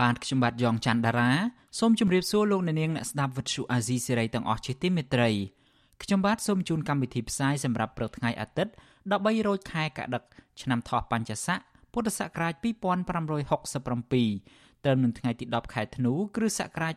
[0.00, 1.30] បាទខ្ញុំបាទយ៉ងច័ន្ទដារា
[1.78, 5.30] សូមជម្រាបសួរលោកអ្នកនាងអ្នកស្ដាប់វិទ្យុអាស៊ីសេរីទាំងអស់ជាទីមេត្រី
[6.02, 8.72] ខ្ញុំបាទសូមជូនកម្មវិធីផ្សាយសម្រាប់ព្រឹកថ្ងៃអាទិត្យ
[9.10, 10.22] 13រោចខែកដិក
[10.62, 11.58] ឆ្នាំថោះបัญចស័ក
[11.92, 12.62] ពុទ្ធសករាជ2567
[14.84, 16.94] ត្រូវនឹងថ្ងៃទី10ខែធ្នូគ្រិស្តសករាជ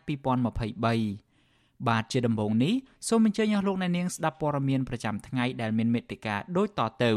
[0.78, 2.74] 2023បាទជាដំបូងនេះ
[3.08, 7.12] សូមអញ្ជើញអស់លោកអ្នកនាងស្ដាប់ព័ត៌មានប្រចាំថ្ងៃដែលមានមេត្តាដូចតទៅ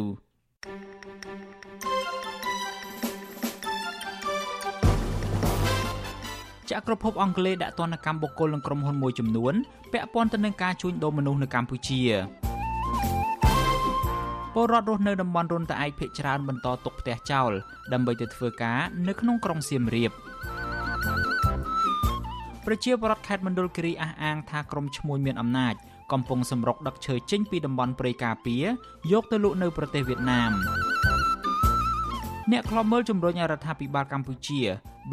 [6.71, 9.53] ចក្រភពអង់គ្លេសដាក់ទណ្ឌកម្មបុគ្គលនិងក្រុមហ៊ុនមួយចំនួន
[9.93, 12.01] ពាក់ព័ន្ធទៅនឹងការជួញដូរមនុស្សនៅកម្ពុជា
[14.53, 17.51] ពលរដ្ឋរស់នៅតំបន់រុនតាឯកភ ieck ច្រើនបន្តទុកផ្ទះចោល
[17.93, 20.11] ដើម្បីទៅធ្វើការនៅក្នុងក្រុងសៀមរាប
[22.65, 25.75] ប្រជាពលរដ្ឋខេត្តមណ្ឌលគិរីអះអាងថាក្រុមឈ្មួញមានអំណាច
[26.11, 28.65] កំពុងសម្រុកដឹកឈើចេញពីតំបន់ព្រៃការពារ
[29.11, 30.51] យកទៅលក់នៅប្រទេសវៀតណាម
[32.51, 34.61] អ្នកខ្លាំមើលជំរុញឲ្យរដ្ឋាភិបាលកម្ពុជា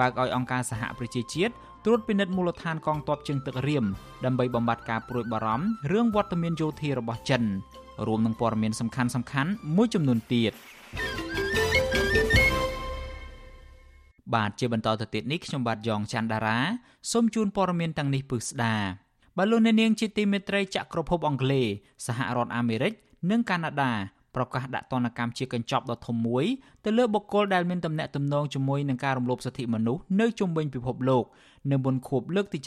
[0.00, 1.52] បើកឲ្យអង្គការសហប្រជាជាតិ
[1.84, 3.84] ត្រួតពិនិត្យមូលដ្ឋាន កងទ័ពជើងទឹករៀម
[4.25, 7.42] ដើម្បីបំបត្តិការព្រួយបារម្ភរឿងវត្តមានយោធារបស់ចិន
[8.06, 10.53] រួមនឹងព័ត៌មានសំខាន់សំខាន់មួយចំនួនទៀត
[14.34, 16.58] បាទជាបន្តទៅទៀតនេះខ្ញុំបាទយ៉ងច័ន្ទដារា
[17.12, 18.75] សូមជូនព័ត៌មានទាំងនេះពឹស្ដា
[19.36, 21.66] បាទលោកអ្នកនាងជាទីមេត្រីចក្រភពអង់គ្លេស
[22.06, 22.92] សហរដ្ឋអាមេរិក
[23.30, 23.92] និងកាណាដា
[24.36, 26.44] ប្រកាសដាក់ទណ្ឌកម្មជាកញ្ចប់ដ៏ធំមួយ
[26.84, 31.25] ទៅលើបុគ្គលដែលមានទំនាក់ទំនងជាមួយនឹងការរំលោភសិទ្ធិមនុស្សនៅជុំវិញពិភពលោក
[31.70, 32.59] នៅមុនខួបលើកទី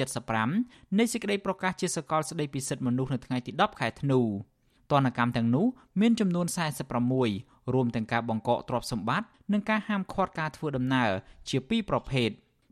[0.45, 4.19] 75នៃសេចក្តីប្រកាសជាសកលស្តីពីសិទ្ធិមនុស្សនៅថ្ងៃទី10ខែធ្នូ
[4.91, 5.65] ទណ្ឌកម្មទាំងនោះ
[6.01, 6.45] មានចំនួន
[7.11, 11.09] 46រួមទាំងការបង្កកទ្រព្យសម្បត្តិនិងការហាមឃាត់ការធ្វើដំណើរ
[11.49, 12.29] ជាពីរប្រភេទ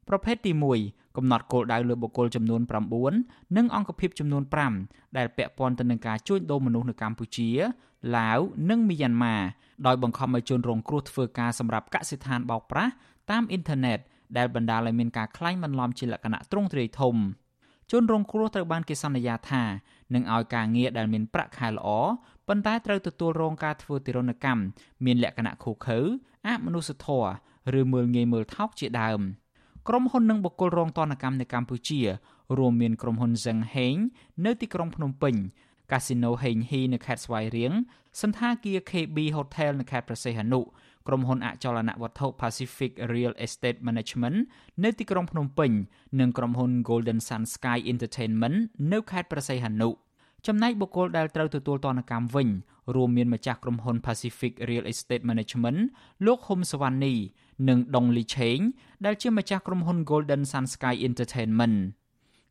[0.10, 0.52] ប្រភេទទី
[0.86, 2.62] 1កំណត់គោលដៅលើបុគ្គលចំនួន
[3.10, 4.44] 9និងអង្គភាពចំនួន
[4.80, 7.50] 5ដែលពាក់ព័ន្ធទៅនឹងការជួញដូរមនុស្សនៅកម្ពុជា
[8.18, 9.36] ឡាវនិងមីយ៉ាន់ម៉ា
[9.88, 12.92] ដោយបង្ខំឲ្យជនរងគ្រោះធ្វើការសម្រាប់កសិដ្ឋានបោកប្រាស់
[13.32, 14.00] តាមអ៊ីនធឺណិត
[14.38, 17.16] ដែលបណ្ដាលឲ្យមានការក្លែងបន្លំជាលក្ខណៈទ្រង់ទ្រាយធំ
[17.92, 19.64] ជនរងគ្រោះត្រូវបានគេសន្យាថា
[20.14, 21.88] នឹងឲ្យការងារដែលមានប្រាក់ខែល្អ
[22.48, 24.62] ប៉ុន្តែត្រូវទទួលរងការធ្វើទារុណកម្ម
[25.06, 26.00] មានលក្ខណៈឃោឃៅ
[26.48, 27.30] អមនុស្សធម៌
[27.80, 29.22] ឬមើលងាយមើលថោកជាដើម
[29.88, 32.00] ក្រុមហ៊ុននិងបុគ្គលរងទណ្ឌកម្មនៅកម្ពុជា
[32.58, 34.00] រួមមានក្រុមហ៊ុន Zeng Heng
[34.46, 35.36] នៅទីក្រុងភ្នំពេញ
[35.92, 37.74] កាស៊ីណូ Heng He នៅខេត្តស្វាយរៀង
[38.22, 40.60] សន្តាគារ KB Hotel នៅខេត្តព្រះសីហនុ
[41.08, 44.38] ក្រុមហ៊ុនអចលនវត្ថុ Pacific Real Estate Management
[44.84, 45.72] នៅទីក្រុងភ្នំពេញ
[46.20, 48.58] និងក្រុមហ៊ុន Golden Sun Sky Entertainment
[48.92, 49.90] នៅខេត្តព្រះសីហនុ
[50.48, 52.48] ចំណែកបុគ្គលដែលត្រូវទទួលទណ្ឌកម្មវិញ
[52.96, 55.80] រួមមានម្ចាស់ក្រុមហ៊ុន Pacific Real Estate Management
[56.26, 57.14] លោកហ៊ុំសវណ្ណី
[57.70, 58.60] និងដុងលីឆេង
[59.06, 61.78] ដែលជាម្ចាស់ក្រុមហ៊ុន Golden Sun Sky Entertainment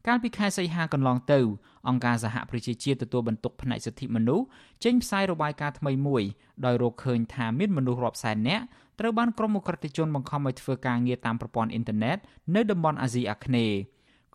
[0.07, 1.41] កាលពីខែសីហាកន្លងទៅ
[1.89, 4.45] អង្គការសហប្រជាជាតិទទួលបន្ទុកផ្នែកសិទ្ធិមនុស្ស
[4.85, 6.23] ចេញផ្សាយរបាយការណ៍ថ្មីមួយ
[6.65, 8.65] ដោយរកឃើញថាមានមនុស្សរាប់សែននាក់
[9.01, 12.19] ត្រូវបានក្រុមអ ுக ្រិតជនបង្ខំឲ្យធ្វើការងារតាមប្រព័ន្ធអ៊ីនធឺណិត
[12.55, 13.77] នៅតំបន់អាស៊ីអាគ្នេយ៍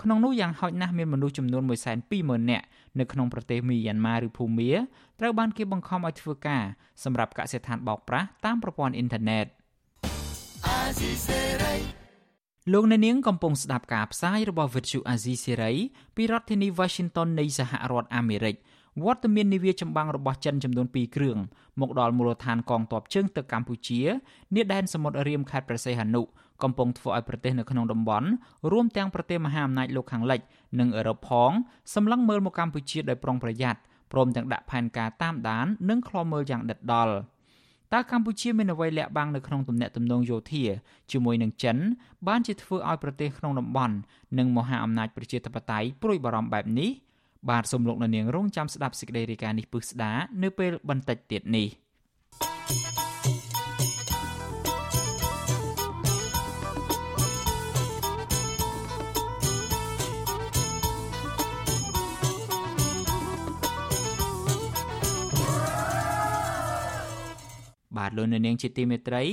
[0.01, 1.63] ក្នុងនោះយ៉ាងហោចណាស់មានមនុស្សចំនួន
[2.05, 2.65] 120,000នាក់
[2.99, 4.71] នៅក្នុងប្រទេសមីយ៉ាន់ម៉ាឬភូមា
[5.19, 6.63] ត្រូវបានគេបង្ខំឲ្យធ្វើការ
[7.03, 9.45] សម្រាប់កសិដ្ឋានបោកប្រាស់តាមប្រព័ន្ធអ៊ីនធឺណិត
[12.73, 15.75] លោកអ្នកនាងកំពុងស្ដាប់ការផ្សាយរបស់ Vuthu Azizi Serai
[16.15, 18.55] ពីរដ្ឋធានី Washington នៃសហរដ្ឋអាមេរិក
[19.03, 21.37] វត្តមាននាវាចម្បាំងរបស់ចិនចំនួន2គ្រឿង
[21.81, 24.01] មកដល់មូលដ្ឋានកងទ័ពជើងទឹកកម្ពុជា
[24.55, 26.21] នាដែនសមុទ្ររៀមខេត្តព្រះសីហនុ
[26.63, 28.27] កំពុងធ្វើឲ្យប្រទេសនៅក្នុងតំបន់
[28.71, 30.41] រួមទាំងប្រទេសមហាអំណាចលោកខាងលិច
[30.79, 31.51] និងអឺរ៉ុបផង
[31.93, 33.79] សម្លឹងមើលមកកម្ពុជាដោយប្រុងប្រយ័ត្ន
[34.11, 37.13] ព្រមទាំងដាក់ផែនការតាមដាន និងឃ្លាំមើលយ៉ាងដិតដល់
[37.93, 40.63] តើកម្ពុជាមានអ្វីលាក់បាំងនៅក្នុងទំនាក់ទំនងយោធា
[41.11, 41.77] ជាមួយនឹងចិន
[42.27, 43.95] បានជាធ្វើឲ្យប្រទេសក្នុងតំបន់
[44.37, 46.89] និងមហាអំណាចប្រជាធិបតេយ្យព្រួយបារម្ភបែបនេះ
[47.49, 50.11] បាទសូមលោកនាងរងចាំស្ដាប់សេចក្តីរាយការណ៍នេះពឹស្ដា
[50.43, 51.67] នៅពេលបន្តិចទៀតនេះ
[67.97, 69.23] បាទលោកនាងជាទីមេត្រី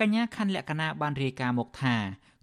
[0.00, 1.96] កញ្ញាខណ្ឌលក្ខណាបានរាយការណ៍មកថា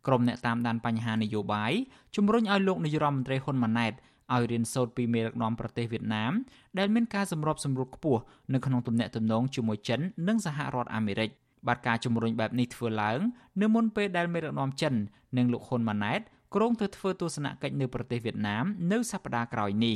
[0.07, 1.71] ក្រុមអ្នកតាមដានបញ្ហានយោបាយ
[2.15, 3.93] ជំរុញឲ្យលោកនាយរដ្ឋមន្ត្រីហ៊ុនម៉ាណែត
[4.33, 6.31] ឲ្យរៀនសូត្រពីមេដឹកនាំប្រទេសវៀតណាម
[6.79, 8.21] ដែលមានការសម្របសម្រួលខ្ពស់
[8.53, 11.29] នៅក្នុងទំនាក់ទំនងជាមួយចិន និងសហរដ្ឋអាមេរិក
[11.67, 13.19] បាទការជំរុញបែបនេះធ្វើឡើង
[13.61, 14.93] នៅមុនពេលដែលមេដឹកនាំចិន
[15.37, 16.21] និងលោកហ៊ុនម៉ាណែត
[16.55, 19.95] គ្រោងទៅធ្វើទស្សនកិច្ចនៅប្រទេសវៀតណាមនៅសប្តាហ៍ក្រោយនេះ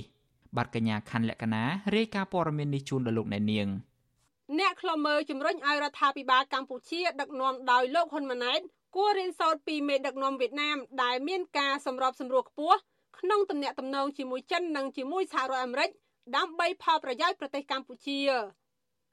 [0.57, 1.63] បាទកញ្ញាខណ្ឌលក្ខណា
[1.95, 3.67] រាយការណ៍ព័ត៌មាននេះជូនដល់លោកអ្នកនាង
[4.59, 8.59] អ្នកខ្លមើជំរុញឲ្យរដ្ឋាភិបាលកម្ពុជាដឹកនាំដោយលោកហ៊ុនម៉ាណែត
[8.95, 12.77] គួររៀនសូត្រពីមេដឹកនាំវៀតណាមដែលមានការសម្របសម្រួលខ្ពស់
[13.19, 15.89] ក្នុងទំនាក់ទំនងជាមួយចិននិងជាមួយសហរដ្ឋអាមេរិក
[16.35, 18.19] ដើម្បីផលប្រយោជន៍ប្រទេសកម្ពុជា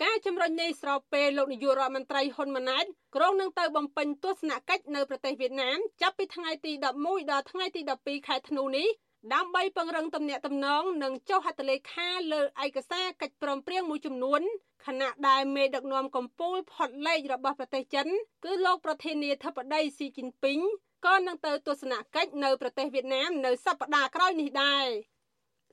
[0.03, 2.85] ការជំរុញនេះស្របពេលលោកនាយករដ្ឋមន្ត្រីហ៊ុនម៉ាណែត
[3.17, 8.89] ក្រុងនឹងទៅបំពេញទស្សនកិច្ចនៅប្រទេសវៀតណាមចាប់ពីថ្ងៃទី11ដល់ថ្ងៃទី12ខែធ្នូនេះ
[9.31, 14.41] ដើម្បីពង្រឹងទំនាក់ទំនងនិងចុះហត្ថលេខាលើឯកសារកិច្ចព្រមព្រៀងមួយចំនួន
[14.87, 18.07] ខណៈដែលមេដឹកនាំកម្ពុជាផុតលេខរបស់ប្រទេសចិន
[18.45, 20.61] គឺលោកប្រធានាធិបតីស៊ីជីនពីង
[21.07, 24.87] ក៏នឹងទៅទស្សនកិច្ចនៅប្រទេសវៀតណាមនៅសប្តាហ៍ក្រោយនេះដែរ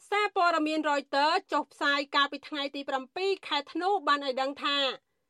[0.10, 2.82] សារព័ត៌មាន Reuters ចុះផ្សាយកាលពីថ្ងៃទី
[3.16, 4.78] 7ខែធ្នូបានឲ្យដឹងថា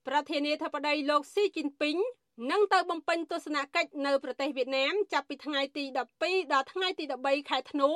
[0.08, 1.98] ប្រធានាធិបតីលោកស៊ីជីនពីង
[2.48, 5.84] នឹងទៅបំពេញទស្សនកិច្ចនៅប្រទេសវៀតណាមចាប់ពីថ្ងៃទី
[6.20, 7.90] 12ដល់ថ្ងៃទី13ខែធ្នូ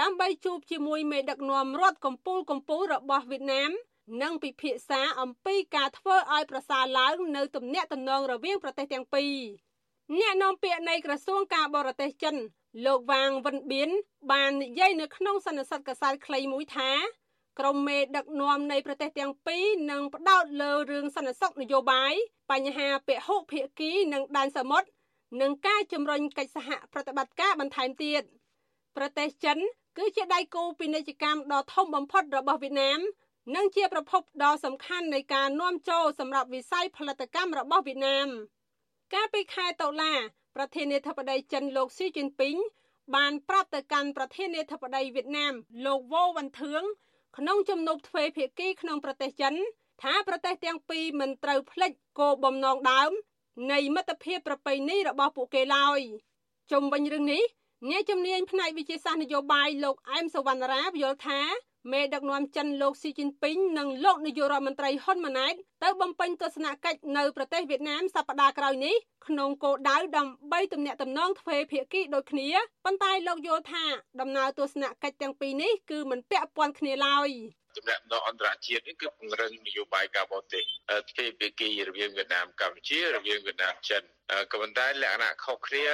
[0.00, 3.70] ដើម្បីជួបជាមួយមេដឹកនាំរដ្ឋកម្ពុជាកម្ពុជារបស់វៀតណាម
[4.22, 9.34] និងពិភាក្សាអំពីការធ្វើឲ្យប្រសើរឡើងនៅទំនាក់ទំនងរវាងប្រទេសទាំងពីរ
[10.18, 12.36] អ្នកនាំពាក្យនៃក្រសួងការបរទេសចិន
[12.86, 13.90] លោកវ៉ាងវិនបៀន
[14.32, 16.90] បាននិយាយនៅក្នុងសន្និសីទកសែតខ្លីមួយថា
[17.58, 22.12] ក្រុមមេដឹកនាំនៃប្រទេសទាំងពីរនឹងផ្ដោតលើរឿងសន្តិសុខនយោបាយ
[22.50, 24.88] បញ្ហាពហុភាគីនិងដែនសមុទ្រ
[25.40, 28.22] និងការជំរុញកិច្ចសហប្រតិបត្តិការបន្ថែមទៀត
[28.96, 29.58] ប្រទេសចិន
[29.98, 33.00] គឺជាដៃគូពាណិជ្ជកម្មដ៏ធំបំផុតរបស់វៀតណាម
[33.56, 38.28] និងជាប្រភពដ៏សំខាន់នៃការនាំចូលសម្រាប់វិស័យផលិតកម្មរបស់វៀតណាម
[39.14, 40.12] កាលពីខែតុលា
[40.56, 42.56] ប្រធានាធិបតីចិនលោកស៊ីជីនពីង
[43.16, 45.54] បានប្រាប់ទៅកាន់ប្រធានាធិបតីវៀតណាម
[45.86, 46.82] លោកវ៉ូវ៉ាន់ធឿង
[47.38, 49.54] ក្នុងជំនួបទ្វេភាគីក្នុងប្រទេសចិន
[50.02, 53.10] ថាប្រទេសទាំងពីរមិនត្រូវភ្លេចគោលបំណងដើម
[53.72, 56.00] នៃមិត្តភាពប្រពៃណីរបស់ពួកគេឡើយ
[56.70, 57.42] ជុំវិញរឿងនេះ
[57.90, 61.40] អ្នកជំនាញផ្នែកវិទ្យាសាស្ត្រនយោបាយលោកអែមសវណ្ណរាយល់ថា
[61.92, 68.94] មេដឹកនាំចិនលោកស៊ីជីនពីងនិងលោកនាយករដ្ឋមន្ត្រីហ៊ុនម៉ាណែតទៅបំពេញទស្សនកិច្ចនៅប្រទេសវៀតណាមសប្តាហ៍ក្រោយនេះ
[69.26, 72.48] ក្នុងគោលដៅដើម្បីទំនាក់ទំនងទ្វេភាគីដូចគ្នា
[72.84, 73.84] ប៉ុន្តែលោកយល់ថា
[74.20, 77.28] ដំណើរទស្សនកិច្ចទាំងពីរនេះគឺមិនពាក់ព័ន្ធគ្នាឡើយ
[77.78, 80.64] ទំនាក់ទំនងអន្តរជាតិនេះគឺពង្រឹងនយោបាយការបរទេស
[81.10, 84.02] ទ្វេភាគីរវាងវៀតណាមកម្ពុជារវាងវៀតណាមចិន
[84.52, 85.86] ក៏ប៉ុន្តែលក្ខណៈខុសគ្នា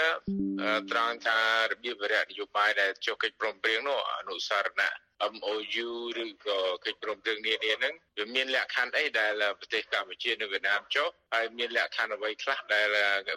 [0.90, 1.38] ត្រង់ថា
[1.70, 4.94] របៀបវរៈនយោបាយដែលចុះកិច្ចព្រមព្រៀងនោះអនុសារណៈ
[5.34, 5.90] MOU
[6.24, 12.86] ឬក៏កិច្ចព្រមព្រៀងនានាហ្នឹងវាមានលក្ខខណ្ឌអីដែលប្រទេសកម្ពុជានិងវៀតណាមចុះហើយមានលក្ខខណ្ឌអ្វីខ្លះដែល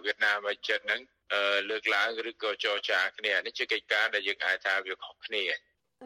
[0.06, 1.02] វៀតណាមហើយចិនហ្នឹង
[1.70, 5.44] លើកឡើងឬក៏ចរចាគ្នានេះជាកិច្ចការដែលយើងអាចថាវាខុសគ្នា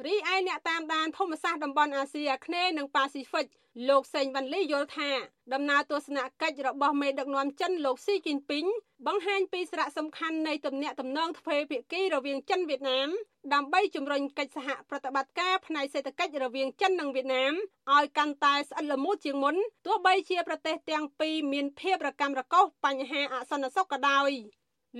[0.05, 3.45] រីឯអ្នកតាមដានភូមិសាស្ត្រតំបន់អាស៊ីអាគ្នេយ៍និងប៉ាស៊ីហ្វិក
[3.89, 5.09] លោកសេងវ៉ាន់លីយល់ថា
[5.53, 8.65] ដំណើរទស្សនកិច្ចរបស់មេដឹកនាំចិនលោកស៊ីជីនពីង
[9.07, 13.09] បង្ហាញពីសារៈសំខាន់នៃទំនាក់ទំនងទ្វេភាគីរវាងចិនវៀតណាម
[13.53, 17.53] ដើម្បីជំរុញកិច្ចសហប្រតិបត្តិការផ្នែកសេដ្ឋកិច្ចរវាងចិននិងវៀតណាម
[17.95, 19.55] ឲ្យកាន់តែស្អិតល្មួតជាងមុន
[19.85, 24.31] ទោះបីជាប្រទេសទាំងពីរមានភាពរកាំរកូសបញ្ហាអសន្តិសុខក៏ដោយ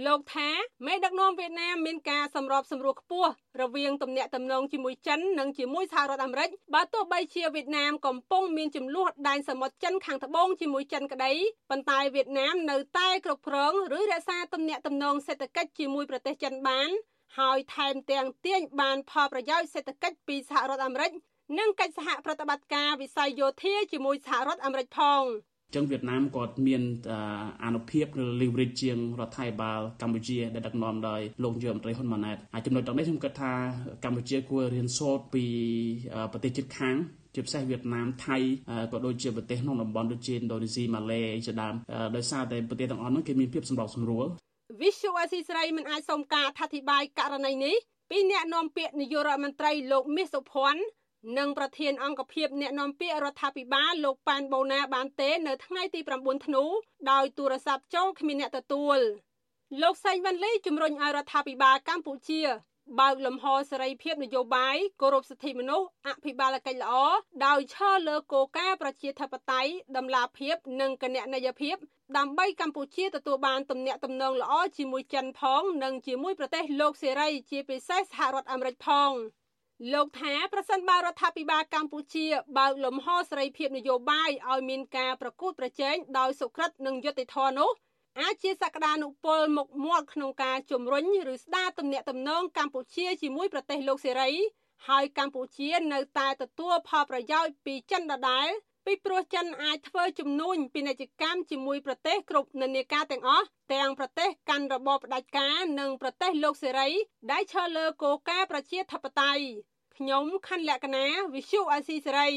[0.06, 0.50] លោកថា
[0.86, 11.32] មេដឹកនាំវៀតណាមមានការសម្របសម្រួលខ្ពស់រវាងទំនាក់ទំនងជាមួយចិននិងជាមួយសហរដ្ឋអាមេរិកបើទោះបីជាវៀតណាមកំពុងមានចំនួនដែនសមុទ្រចិនខាងត្បូងជាមួយចិនក្តី
[11.70, 16.90] ប៉ុន្តែវៀតណាមនៅតែគ្រប់គ្រងឬរក្សាទំនាក់ទំនងសេដ្ឋកិច្ចជាមួយប្រទេសចិនបាន
[17.40, 21.12] ហើយថែមទាំងទាញបានផលប្រយោជន៍សេដ្ឋកិច្ចពីសហរដ្ឋអាមេរិក
[21.60, 25.24] និងកិច្ចសហប្រតិបត្តិការវិស័យយោធាជាមួយសហរដ្ឋអាមេរិកផង។
[25.76, 26.82] ចឹងវៀតណាមគាត់មាន
[27.64, 33.54] អានុភាពឬ leverage ជាងរដ្ឋាភិបាលកម្ពុជាដែលដឹកនាំដោយលោកនាយករដ្ឋមន្ត្រីហ៊ុនម៉ាណែតហើយចំណុចទាំងនេះខ្ញុំគិតថា
[34.04, 35.46] កម្ពុជាគួររៀនសូត្រពី
[36.32, 36.96] ប្រទេសជិតខាង
[37.36, 38.38] ជាពិសេសវៀតណាមថៃ
[38.92, 41.76] ក៏ដូចជាប្រទេសក្នុងតំបន់ដូចជាឥណ្ឌូនេស៊ីម៉ាឡេជាដើម
[42.16, 44.26] ដោយសារតែប្រទេសទាំងអស់នោះគេមានភាពសម្របសម្រួល
[44.82, 47.76] វិសុវអសីស្រីមិនអាចសុំការអធិប្បាយករណីនេះ
[48.10, 50.82] ពីអ្នកនាំពាក្យនាយករដ្ឋមន្ត្រីលោកមាសសុភ័ណ្ឌ
[51.38, 56.64] និងប្រធានអង្គភិបអ្នកនាំពាក្យរដ្ឋាភិបាលលោកប៉ែនបូណាបានទេ នៅថ្ងៃទី9ធ្នូ
[57.12, 59.00] ដោយទូរស័ព្ទចូលគ្មានអ្នកទទួល
[59.82, 62.42] លោកសេងវ៉ាន់លីជំរុញឲ្យរដ្ឋាភិបាលកម្ពុជា
[63.00, 66.94] បើកលំហសេរីភាពនយោបាយគោរពសិទ្ធិមនុស្សអភិបាលកិច្ចល្អ
[67.46, 71.76] ដោយឈរលើគោលការណ៍ប្រជាធិបតេយ្យតម្លាភាព និងគណនេយ្យភាព
[72.18, 79.12] ដើម្បីកម្ពុជាទទួលបានទំនាក់ទំនងល្អជាមួយចិនផង និងជាមួយប្រទេសលោកសេរីជាពិសេសសហរដ្ឋអាមេរិកផង។
[79.94, 82.26] លោកថាប្រសិនបើរដ្ឋាភិបាលកម្ពុជា
[82.58, 87.72] បើកលំហសេរីភាពនយោបាយឲ្យមានការប្រកួតប្រជែងដោយសុក្រិតនិងយុត្តិធម៌នោះ
[88.22, 94.32] អាចជាសក្តានុពលមុខមាត់ក្នុងការជំរុញឬស្ដារទំនាក់ទំនងកម្ពុជាជាមួយប្រទេសលោកសេរី
[94.88, 98.48] ហើយកម្ពុជានៅតែទទួលផលប្រយោជន៍ពីចិនដដែល
[98.86, 106.90] ពីព្រោះចិនអាចធ្វើជំនួញពាណិជ្ជកម្មជាមួយប្រទេសគ្រប់នានាការទាំងអស់ទាំងប្រទេសកាន់របបផ្ដាច់ការនិងប្រទេសលោកសេរី
[107.32, 109.44] ដែលឈរលើគោលការណ៍ប្រជាធិបតេយ្យ
[109.96, 112.30] ខ្ញុំខណ្ឌលក្ខណាវិសុអាស៊ីសេរី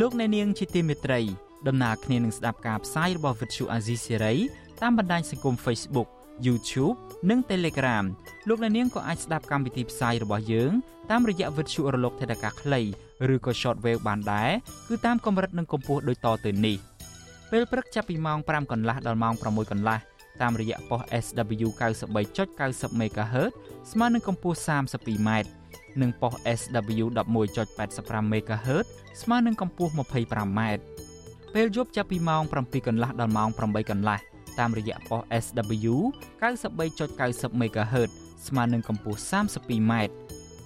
[0.00, 1.20] លោកអ្នកនាងជាទីមេត្រី
[1.68, 4.36] ដំណើរគ្នានឹងស្ដាប់ការផ្សាយរបស់ Vuthu Azizi Serai
[4.82, 6.08] តាមបណ្ដាញសង្គម Facebook
[6.46, 6.96] YouTube
[7.30, 8.04] និង Telegram
[8.48, 10.72] លោកអ្នកនាងក៏អាចស្ដាប់កម្មវិធីផ្សាយរបស់យើង
[11.10, 12.80] តាមរយៈវិទ្យុរលកថេដាកាខ្លី
[13.34, 14.50] ឬក៏ Shortwave បានដែរ
[14.88, 16.76] គឺតាមកម្រិតនិងកម្ពស់ដូចតទៅនេះ
[17.50, 19.98] ពេលព្រឹកចាប់ពីម៉ោង5កន្លះដល់ម៉ោង6កន្លះ
[20.42, 21.68] តាមរយៈប៉ុស SW
[22.30, 23.52] 93.90 MHz
[23.92, 25.30] ស្មើនឹងកម្ពស់ 32m
[26.00, 27.04] និងប៉ុស SW
[27.50, 28.86] 11.85 MHz
[29.22, 30.60] ស្មើនឹងកម្ពស់ 25m
[31.54, 35.94] ពេលយប់ចាប់ពីម៉ោង7កន្លះដល់ម៉ោង8កន្លះ តាមរយៈប៉ុស SW
[36.42, 38.10] 93.90 MHz
[38.46, 39.92] ស្មើនឹងកម្ពស់ 32m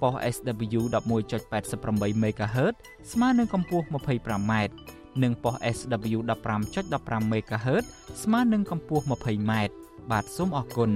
[0.00, 2.74] ប៉ុស SW 11.88 MHz
[3.12, 4.52] ស្មើនឹងកម្ពស់ 25m
[5.22, 6.18] និងប៉ុស SW
[6.70, 7.84] 15.15 MHz
[8.22, 9.52] ស្មើនឹងកម្ពស់ 20m
[10.10, 10.90] បាទសូមអរគុណ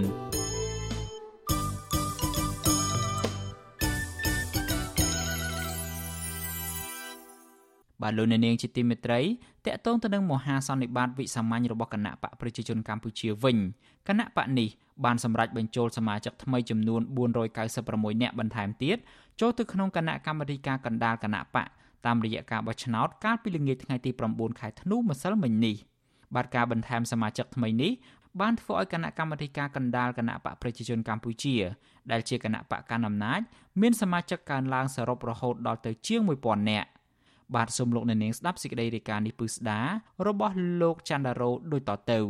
[8.02, 9.20] បាទលោកអ្នកនាងជាទីមេត្រី
[9.66, 13.56] តកតងទៅនឹងមហាសន្និបាតវិសាមញ្ញរបស់គណៈបកប្រជាជនកម្ពុជាវិញ
[14.08, 14.68] គណៈបកនេះ
[15.04, 17.00] បានសម្រេចបញ្ចូលសមាជិកថ្មីចំនួន
[17.56, 18.96] 496នាក់បន្ថែមទៀត
[19.40, 21.68] ចូលទៅក្នុងគណៈកម្មាធិការកណ្ដាលគណៈបក
[22.06, 25.76] តាមរយៈការបោះឆ្នោតកាលពីល្ងាចថ្ងៃទី9ខែធ្នូម្សិលមិញនេះ
[26.34, 27.92] បាទការបន្ថែមសមាជិកថ្មីនេះ
[28.40, 31.56] បានធ្វើឲ្យគណៈកម្មាធិការកណ្ដាលគណៈបកប្រជាជនកម្ពុជា
[32.10, 33.40] ដែលជាគណៈបកកណ្ដាលអំណាច
[33.80, 36.88] មានសមាជិកកើនឡើងសរុបរហូតដល់ទៅជាង1000នាក់
[37.54, 39.80] បាទសូមលោកអ្នកនាងស្ដាប់សេចក្តីរាយការណ៍នេះពឹស្ដា
[40.26, 42.20] របស់លោកច័ន្ទរោដូចតទៅ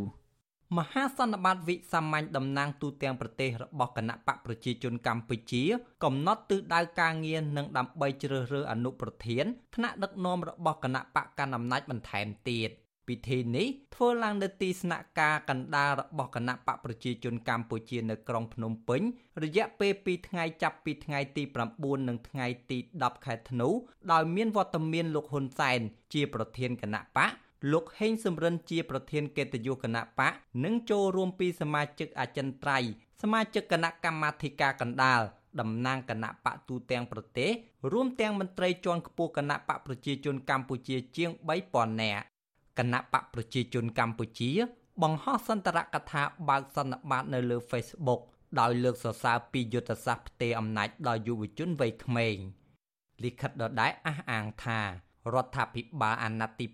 [0.77, 5.63] មហាសន្និបាតវិសាមញ្ញតំណាងទូតទាំងប្រទេសរបស់គណៈបកប្រជាជនកម្ពុជា
[6.03, 12.69] កំណត់ទិសដៅការងារនិងដើម្បីជ្រើសរើសអនុប្រធានថ្នាក់ដឹកនាំរបស់គណៈបកកណ្ដាលអំណាចបន្ថែមទៀត
[13.11, 19.01] ពិធីនេះធ្វើឡើងនៅទីស្នាក់ការកណ្ដាលរបស់គណៈបកប្រជាជនកម្ពុជានៅក្រុងភ្នំពេញ
[19.43, 21.43] រយៈពេល2ថ្ងៃចាប់ពីថ្ងៃទី
[21.75, 23.69] 9និងថ្ងៃទី10ខែធ្នូ
[24.11, 25.79] ដោយមានវត្តមានលោកហ៊ុនសែន
[26.13, 27.31] ជាប្រធានគណៈបក
[27.71, 32.89] លោកហេងសំរិនជាប្រធានកិត្តិយសគណៈបកនិងចូលរួមពីសមាជិកអចិន្ត្រៃយ៍
[33.21, 35.21] សមាជិកគណៈកម្មាធិការកណ្ដាល
[35.59, 37.51] តំណាងគណៈបកទូទាំងប្រទេស
[37.91, 41.29] រួមទាំងមន្ត្រីជាន់ខ្ពស់គណៈបកប្រជាជនកម្ពុជាជាង
[41.67, 42.23] 3000នាក់
[42.81, 44.51] គណៈបកប្រជាជនកម្ពុជា
[45.01, 48.21] បង្ហោះសន្ទរកថាបើកសន្និបាតនៅលើ Facebook
[48.59, 52.35] ដោយលើកសរសើរពីយុទ្ធសាស្ត្រផ្ទេរអំណាចដល់យុវជនវ័យក្មេង
[53.23, 54.79] លិខិតដដែលអះអាងថា
[55.33, 56.65] រដ្ឋាភិបាលអាណត្តិទី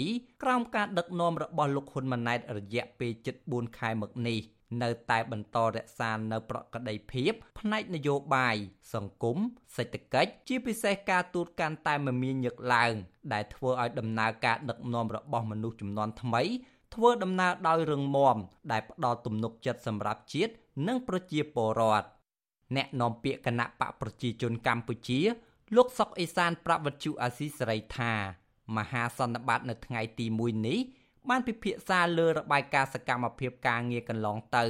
[0.00, 3.12] 7ក្រោមការដឹកនាំរបស់លោកហ៊ុនម៉ាណែតរយៈពេល
[3.46, 4.38] 74ខែមកនេះ
[4.82, 8.56] នៅតែបន្តរក្សានៅប្រកដីភាព ផ្នែកនយោបាយ
[8.94, 9.38] សង្គម
[9.76, 12.94] សេដ្ឋកិច្ចជាពិសេសការទូតកាន់តែមមាញឹកឡើង
[13.32, 16.42] ដែលធ្វើឲ្យដំណើរការដឹកនាំរបស់មនុស្សចំនួនថ្មី
[16.94, 18.36] ធ្វើដំណើរដោយរឹងមាំ
[18.72, 20.52] ដែលផ្ដល់ទំនុកចិត្តសម្រាប់ជាតិ
[20.86, 22.08] និងប្រជាពលរដ្ឋ
[22.76, 25.20] អ្នកនាំពាក្យគណៈបកប្រជាជនកម្ពុជា
[25.76, 28.12] លោកសុកអេសានប្រាប់វិទ្យុអាស៊ីសេរីថា
[28.76, 30.78] មហាសន្និបាតនៅថ្ងៃទី1នេះ
[31.30, 34.64] បានពិភាក្សាលើរបាយការណ៍សកម្មភាពការងារកន្លងទៅ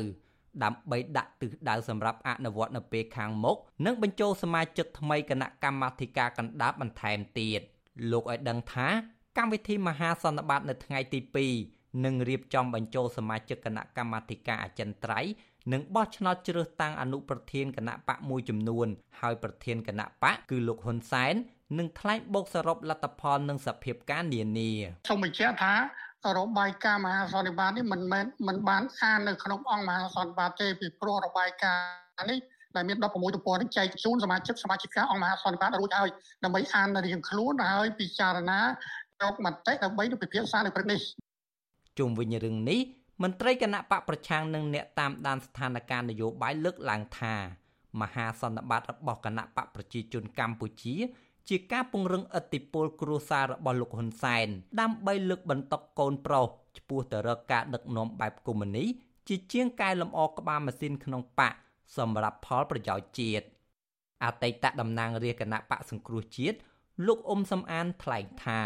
[0.63, 3.57] ដើម្បីដាក់ទិសដៅសម្រាប់អនុវត្តនៅពេលខាងមុខ
[3.87, 7.61] និងបញ្ចូលសមាជិកថ្មីគណៈកម្មាធិការកណ្ដាលបន្ថែមទៀត
[8.11, 8.89] លោកឲ្យដឹងថា
[9.39, 11.21] កម្មវិធីមហាសន្និបាតនៅថ្ងៃទី
[11.63, 15.31] 2នឹងរៀបចំបញ្ចូលសមាជិកគណៈកម្មាធិការអចិន្ត្រៃយ៍
[15.73, 18.87] និងបោះឆ្នោតជ្រើសតាំងអនុប្រធានគណៈបកមួយចំនួន
[19.21, 21.35] ហើយប្រធានគណៈបកគឺលោកហ៊ុនសែន
[21.79, 24.71] នឹងថ្លែងបូកសរុបលទ្ធផលនិងសភាពការនានា
[25.09, 25.73] សូមបញ្ជាក់ថា
[26.37, 31.79] របាយការណ៍មហាសន្និបាតនេះមិនមែនមិនបានអាននៅក្នុងអង្គមហាសន្និបាតទេពីព្រោះរបាយការ
[32.23, 32.39] ណ៍នេះ
[32.77, 33.05] ដែលមាន16
[33.35, 36.11] ទំព័រនេះចែកជូនសមាជិកសមាជិកអង្គមហាសន្និបាតរួចហើយ
[36.45, 38.61] ដើម្បីអានរៀងខ្លួនហើយពិចារណា
[39.23, 41.01] យកមតិដើម្បីពិភាក្សានៅព្រឹកនេះ
[41.99, 42.81] ជុំវិញរឿងនេះ
[43.23, 47.35] មន្ត្រីគណៈបកប្រឆាំងនិងអ្នកតាមដានស្ថានភាពនយោបាយលើកឡើងថា
[48.01, 50.95] មហាសន្និបាតរបស់គណៈបកប្រជាជនកម្ពុជា
[51.49, 54.49] ជាការពង្រឹងឥទ្ធិពលគ្រួសាររបស់លោកហ៊ុនសែន
[54.81, 56.47] ដើម្បីលើកបន្តកូនប្រុស
[56.79, 58.85] ឆ្ពោះទៅរកការដឹកនាំបែបកុម្មុយនី
[59.29, 61.55] ជាជាងកែលម្អក្បាលម៉ាស៊ីនក្នុងបក
[61.97, 63.47] សម្រាប់ផលប្រយោជន៍ជាតិ
[64.25, 66.59] អតីតតំណាងរាជគណៈបកសង្គ្រោះជាតិ
[67.07, 68.61] លោកអ៊ុំសំអានថ្លែងថា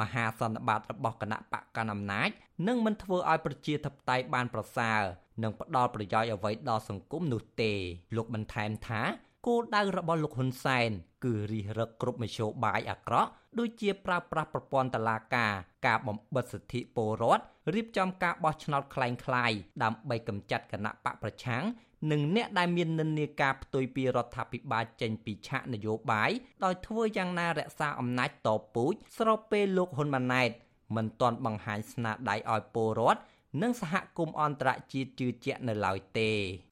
[0.00, 2.30] មហាសន្និបាតរបស់គណៈបកកណ្ដាលអំណាច
[2.68, 5.00] នឹងមិនធ្វើឲ្យប្រជាធិបតេយ្យបានប្រសើរ
[5.42, 7.72] និងផ្ដល់ប្រយោជន៍អ្វីដល់សង្គមនោះទេ
[8.16, 9.02] លោកបន្ថែមថា
[9.47, 10.89] គោលដៅរបស់លោកហ៊ុនសែន
[11.23, 15.53] គឺរិះរឹកគ្រប់មធ្យោបាយអាក្រក់ដូចជាប្រើប្រាស់ប្រព័ន្ធតឡាការ
[15.85, 21.63] ការបំបិទសិទ្ធិពលរដ្ឋរៀបចំការបោះឆ្នោតคล้ายៗដើម្បីកម្ចាត់គណៈបកប្រឆាំង
[22.11, 26.31] និងអ្នកដែលមាននិន្នាការផ្ទុយពីរដ្ឋាភិបាលចេញពីឆាកនយោបាយ
[26.65, 30.49] ដោយធ្វើយ៉ាងណារក្សាអំណាចតពូជស្របពេលលោកហ៊ុនម៉ាណែត
[30.95, 33.21] មិនទាន់បង្ហាញស្នាដៃឲ្យពលរដ្ឋ
[33.61, 36.31] និងសហគមន៍អន្តរជាតិជឿជាក់នៅឡើយទេ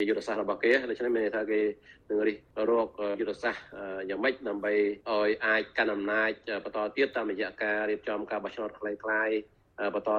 [0.10, 1.62] យុទ្ធសាស្ត្ររបស់គេដូច្នេះមានន័យថាគេ
[2.10, 2.38] នឹងរិះ
[2.70, 2.88] រក
[3.20, 3.64] យុទ្ធសាស្ត្រ
[4.10, 4.74] យ៉ាងម៉េចដើម្បី
[5.12, 6.32] ឲ្យអាចកាន់អំណាច
[6.64, 10.10] បន្តទៀតតាមរយៈការរៀបចំការបោះឆ្នោតคล้ายៗបន្ត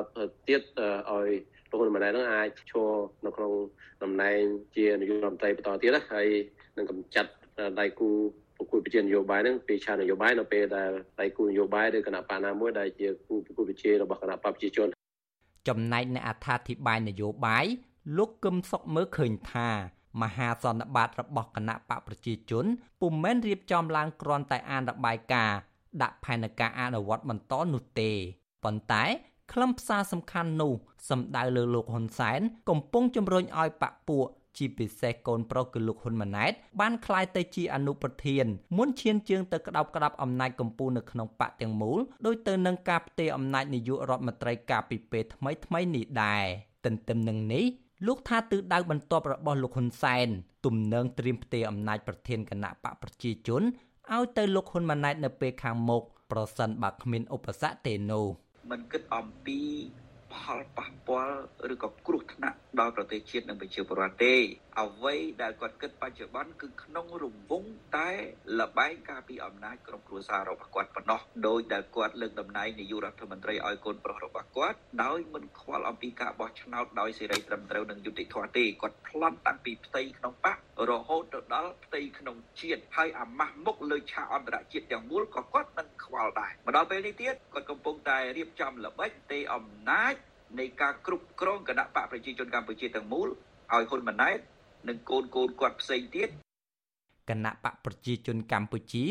[0.48, 0.62] ទៀត
[1.12, 1.28] ឲ្យ
[1.70, 2.92] លោកហ៊ុនម៉ាណែតនឹងអាចឈរ
[3.26, 3.52] នៅក្នុង
[4.02, 4.40] តំណែង
[4.76, 6.28] ជានាយករដ្ឋមន្ត្រីបន្តទៀតណាហើយ
[6.76, 7.30] នឹងកម្ចាត់
[7.80, 8.10] ដៃគូ
[8.56, 14.88] ប្រគល់ប្រជានយោបាយនឹងពីឆាននយោបាយនៅពេលដែលដៃគូនយោបាយឬគណៈបកណាមួយដែលជាគូប្រគល់ប្រជារបស់គណៈបកប្រជាជន
[15.69, 17.65] ចំណែកអ្នកអត្ថាធិប្បាយនយោបាយ
[18.17, 19.69] លោកកឹមសុខមើលឃើញថា
[20.21, 22.65] មហាសន្និបាតរបស់គណៈបកប្រជាជន
[23.01, 25.59] ពុំមែនរៀបចំឡើងគ្រាន់តែអានរបាយការណ៍
[26.01, 28.11] ដាក់ផែនការអនុវត្តបន្តនោះទេ
[28.63, 29.03] ប៉ុន្តែ
[29.51, 30.73] ខ្លឹមសារសំខាន់នោះ
[31.09, 34.27] សំដៅលើលោកហ៊ុនសែនកំពុងជំរុញឲ្យបកពួក
[34.57, 38.45] ជាពិសេសកូនប្រុសគឺលោកហ៊ុនម៉ាណែតបានក្លាយទៅជាអនុប្រធាន
[38.77, 46.45] មុនឈានជើងទៅក្តោបក្តាប់អំណាចកម្ពុជានៅក្នុងបកទាំងមូលដោយទៅនឹងការផ្ទេរអំណាចនាយករដ្ឋមន្ត្រីកាលពីពេលថ្មីថ្មីនេះដែរ
[46.85, 47.65] ទន្ទឹមនឹងនេះ
[48.07, 50.27] លោកថាទិសដៅបន្ទាប់របស់លោកហ៊ុនសែន
[50.65, 53.63] ទំនឹងត្រៀមផ្ទេរអំណាចប្រធានគណៈបកប្រជាជន
[54.13, 58.25] ឲ្យទៅលោកហ៊ុនម៉ាណែតនៅពេលខាងមុខប្រសិនបើគ្មានឧបសគ្គទេនោះ
[58.71, 59.59] មិនគិតអំពី
[60.35, 61.39] ផលប៉ះពាល់
[61.73, 64.35] ឬក៏គ្រោះថ្នាក់ដល់ប្រទេសជាតិនិងប្រជាពលរដ្ឋទេ
[64.81, 68.11] អ្វីដែលគាត់គិតបច្ចុប្បន្នគឺក្នុងរង្វង់តែ
[68.59, 80.57] លបែងការពីអំណាចក្រុមគ្រួសាររបស់គាត់ប៉ុណ្ណោះដោយដែលគាត់លើកតំណែងនាយករដ្ឋមន្ត្រីឲ្យកូនប្រុសរបស់គាត់ដោយមិនខ្វល់អំពីការបោះឆ្នោតដោយសេរីត្រឹមត្រូវនិងយុត្តិធម៌ទេគាត់ប្លន់តាំងពីផ្ទៃក្នុងបក
[80.89, 90.13] រហូតទៅដល់ផ្ទៃក្នុងជាតិហើយអាម៉ាស់មុខលើឆាកអន្តរជាតិទាំងមូលក៏គាត់មិនខ្វល់ដែរមកដល់ពេលនេះទៀតគាត់កំពុងតែរៀបចំល្បិចទេអំណាច
[90.59, 94.39] នៃការគ្រប់គ្រងគណៈបកប្រជាជនកម្ពុជាទាំងមូលឲ្យហ៊ុនម៉ាណែត
[94.87, 96.29] និងកូនកូនគាត់ផ្សេងទៀត
[97.29, 99.05] គណៈបកប្រជាជនកម្ពុជា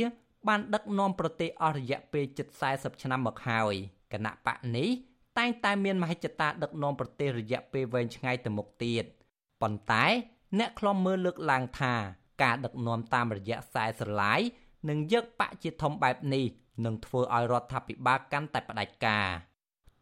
[0.49, 3.75] បានដឹកនាំប្រទេសអស់រយៈពេលជិត40ឆ្នាំមកហើយ
[4.13, 4.89] គណៈបកនេះ
[5.39, 9.05] តែងតែមានមហិច្ឆតាដឹកនាំប្រទេសរយៈពេលវែងឆ្ងាយទៅមុខទៀត
[9.63, 10.07] ប៉ុន្តែ
[10.57, 11.95] អ្នកខ្លំមើលលើកឡើងថា
[12.43, 14.41] ការដឹកនាំតាមរយៈខ្សែស្រឡាយ
[14.89, 16.45] និងយកបកជាធំបែបនេះ
[16.85, 19.27] នឹងធ្វើឲ្យរដ្ឋាភិបាលកាន់តែផ្ដាច់ការ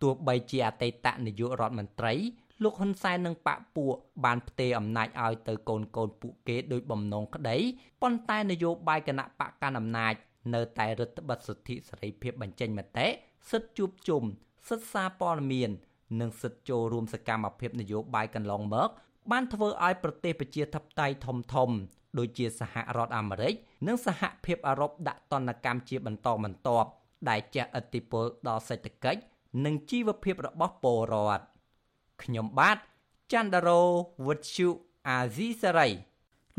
[0.03, 2.15] ទោះបីជាអតីតនាយករដ្ឋមន្ត្រី
[2.63, 7.57] លោកហ៊ុនសែននិងបកពួកបានផ្ទេរអំណាចឲ្យទៅកូនកូនពួកគេដោយបំណងក្តី
[8.03, 10.15] ប៉ុន្តែនយោបាយគណៈបកកណ្ដាលអំណាច
[10.55, 13.07] នៅតែរដ្ឋបិទសិទ្ធិសេរីភាពបញ្ចេញមតិ
[13.51, 14.23] សិទ្ធិជួបជុំ
[14.69, 15.71] សិទ្ធិសារព័ត៌មាន
[16.21, 18.91] និងសិទ្ធិចូលរួមសកម្មភាពនយោបាយកន្លងមក
[19.33, 21.71] បានធ្វើឲ្យប្រទេសប្រជាធិបតេយ្យធំធំ
[22.19, 23.55] ដូចជាសហរដ្ឋអាមេរិក
[23.87, 26.89] និងសហភាពអឺរ៉ុបដាក់ទណ្ឌកម្មជាបន្តបន្ទាប់
[27.29, 29.21] ដែលជះឥទ្ធិពលដល់សេដ្ឋកិច្ច
[29.65, 31.45] និងជីវភាពរបស់ពលរដ្ឋ
[32.23, 32.79] ខ្ញុំបាទ
[33.33, 33.81] ច័ន្ទរោ
[34.27, 34.69] វុទ្ធុ
[35.09, 35.89] អាស៊ីសេរី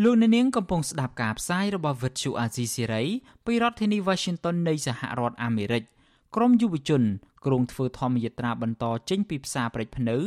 [0.04, 3.04] លោកអ្នកនាងកំពុងស្ដាប់ការផ្សាយរបស់វិទ្យុអាស៊ីសេរី
[3.46, 5.84] ពីរដ្ឋធានី Washington នៃសហរដ្ឋអាមេរិក
[6.36, 7.04] ក្រមយុវជន
[7.46, 10.18] ក្រុងធ្វើធម្មយាត្រាបន្តចេញពីផ្សារព្រែកភ្នៅ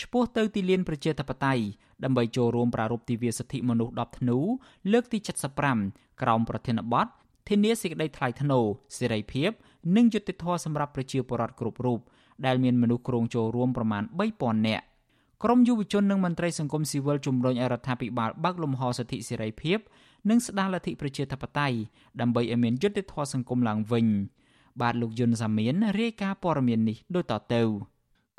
[0.00, 1.64] ឆ្ពោះទៅទីលានប្រជាធិបតេយ្យ
[2.04, 4.38] ដើម្បីចូលរួមប្រារព្ធទិវាសិទ្ធិមនុស្ស10ធ្នូ
[4.92, 5.18] លើកទី
[5.70, 7.06] 75ក្រោមប្រធានបទ
[7.48, 8.64] ធានាសេចក្តីថ្លៃថ្នូរ
[8.98, 9.50] សេរីភាព
[9.96, 11.98] និងយុត្តិធម៌សម្រាប់ប្រជាពលរដ្ឋគ្រប់រូប
[12.46, 14.02] ដែលមានមនុស្សគ្រងចូលរួមប្រមាណ
[14.36, 14.84] 3000នាក់
[15.44, 19.78] ក្រមយុវជននិងមន្ត្រីសង្គមស៊ីវិលជំរុញឲ្យរដ្ឋាភិបាលបើកលំហសិទ្ធិសេរីភាព
[20.30, 21.78] និងស្ដារលទ្ធិប្រជាធិបតេយ្យ
[22.20, 24.06] ដើម្បីឲ្យមានយុត្តិធម៌សង្គមឡើងវិញ
[24.80, 27.62] បាទលោកយុនសាមៀនរាយការណ៍ព័ត៌មាននេះដូចតទៅ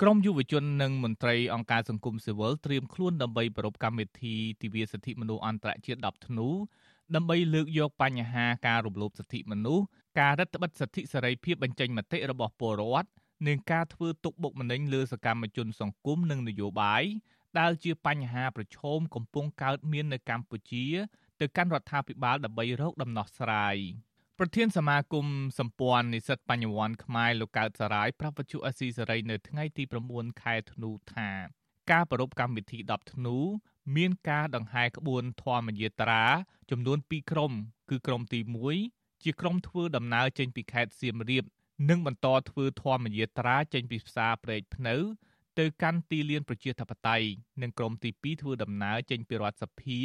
[0.04, 6.48] ក្រមយុវជននិងមន្ត្រីអង្គការសង្គមស៊ីវិលត្រៀមខ្លួនដើម្បីប្រពៃកម្មវិធីទិវាសិទ្ធិមនុស្សអន្តរជាតិ10ធ្នូ
[7.16, 9.86] ដើម្បីលើកយកបញ្ហាការរំលោភសិទ្ធិមនុស្ស
[10.20, 13.10] ការរឹតបន្តឹងសិទ្ធិសេរីភាពបញ្ចេញមតិរបស់ពលរដ្ឋ
[13.48, 17.04] និងការធ្វើទុកបុកម្នេញលើសកម្មជនសង្គមនិងនយោបាយ
[17.60, 20.86] ដែលជាបញ្ហាប្រឈមកំពុងកើតមាននៅកម្ពុជា
[21.40, 23.78] ទៅកាន់រដ្ឋាភិបាលដើម្បីរកដំណោះស្រាយ
[24.40, 25.26] ប្រធានសមាគម
[25.60, 31.30] សម្ព័ន្ធនិស្សិតបញ្ញវន្តខ្មែរលោកកើតសរាយប្រាប់វិទ្យុអេស៊ីសេរីនៅថ្ងៃទី9ខែធ្នូថា
[31.92, 33.38] ការប្រារព្ធកម្មវិធី10ធ្នូ
[33.96, 36.24] មានការដង្ហែក្បួនធម្មយាត្រា
[36.72, 37.52] ចំនួន2ក្រុម
[37.90, 38.40] គឺក្រុមទី
[38.82, 41.44] 1ជាក្រុមធ្វើដំណើរចេញពីខេត្តសៀមរាប
[41.90, 44.96] និងបន្តធ្វើធម្មយាត្រាចេញពីផ្សារព្រែកភ្នៅ
[45.60, 47.28] ទៅកាន់ទីលានប្រជាធិបតេយ្យ
[47.62, 50.00] និងក្រុមទី2ធ្វើដំណើរចេញពីរដ្ឋសភា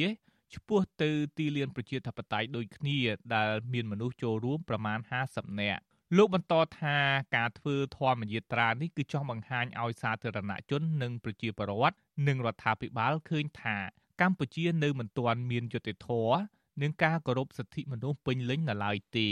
[0.54, 2.98] ឆ្ពោះទៅទីលានប្រជាធិបតេយ្យដូចគ្នា
[3.34, 4.98] ដែលមានមនុស្សចូលរួមប្រមាណ
[5.30, 5.82] 50នាក់
[6.16, 6.96] លោកបន្តថា
[7.36, 11.96] ការធ្វើធម្មយាត្រានេះគឺចង់បង្ហាញឲ្យសាធារណជននិងប្រជាពលរដ្ឋ
[12.28, 13.76] និងរដ្ឋាភិបាលឃើញថា
[14.20, 16.36] កម្ពុជានៅមិនទាន់មានយុត្តិធម៌
[16.82, 19.28] និងការគោរពសិទ្ធិមនុស្សពេញលេញនៅឡើយទេ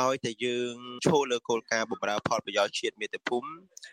[0.00, 0.74] ឲ្យតែយើង
[1.06, 3.48] ឈលលើគោលការណ៍បម្រើផលប្រយោជន៍ជាតិមាតុភូមិ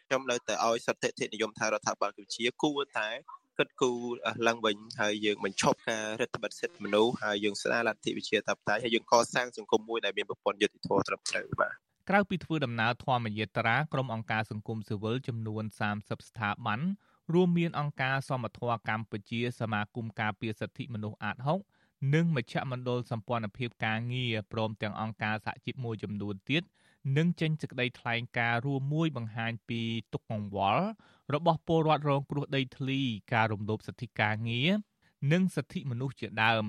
[0.07, 3.10] ខ្ញុំនៅតែឲ្យសន្តិធិនិយមថារដ្ឋាភិបាលកម្ពុជាគួរតែ
[3.62, 3.97] គគិតគូរ
[4.47, 11.74] ឡើងវិញហើយយើងបញ្ឈប់ការរដ្ឋបិទសិទ្ធិមនុស្សហើយយើងស្ដារលទ្ធិវិជាតបតៃហើយយើងកសាងសង្គមមួយដែលមានប្រព័ន្ធយុត្តិធម៌ត្រឹមត្រូវបាទ
[12.10, 15.63] ក្រៅពីធ្វើដំណើរធម្មយាត្រាក្រុមអង្គការសង្គមស៊ីវិលចំនួន
[15.95, 16.80] 30ស្ថាប័ន
[17.34, 21.38] រួមមានអង្គការសមត្ថៈកម្ពុជា សមាគមការពារសិទ្ធិមនុស្សអាត
[21.76, 26.63] 6និងមជ្ឈមណ្ឌលសម្ព័ន្ធភាពការងារព្រមទាំងអង្គការសហជីពមួយចំនួនទៀត
[27.17, 29.81] នឹងចេញសេចក្តីថ្លែងការណ៍រួមមួយបង្ហាញពី
[30.13, 30.85] ទុកកង្វល់
[31.33, 33.01] របស់ពលរដ្ឋរងគ្រោះដីធ្លី
[33.33, 34.69] ការរំលោភសិទ្ធិការងារ
[35.31, 36.63] និងសិទ្ធិមនុស្សជាដើម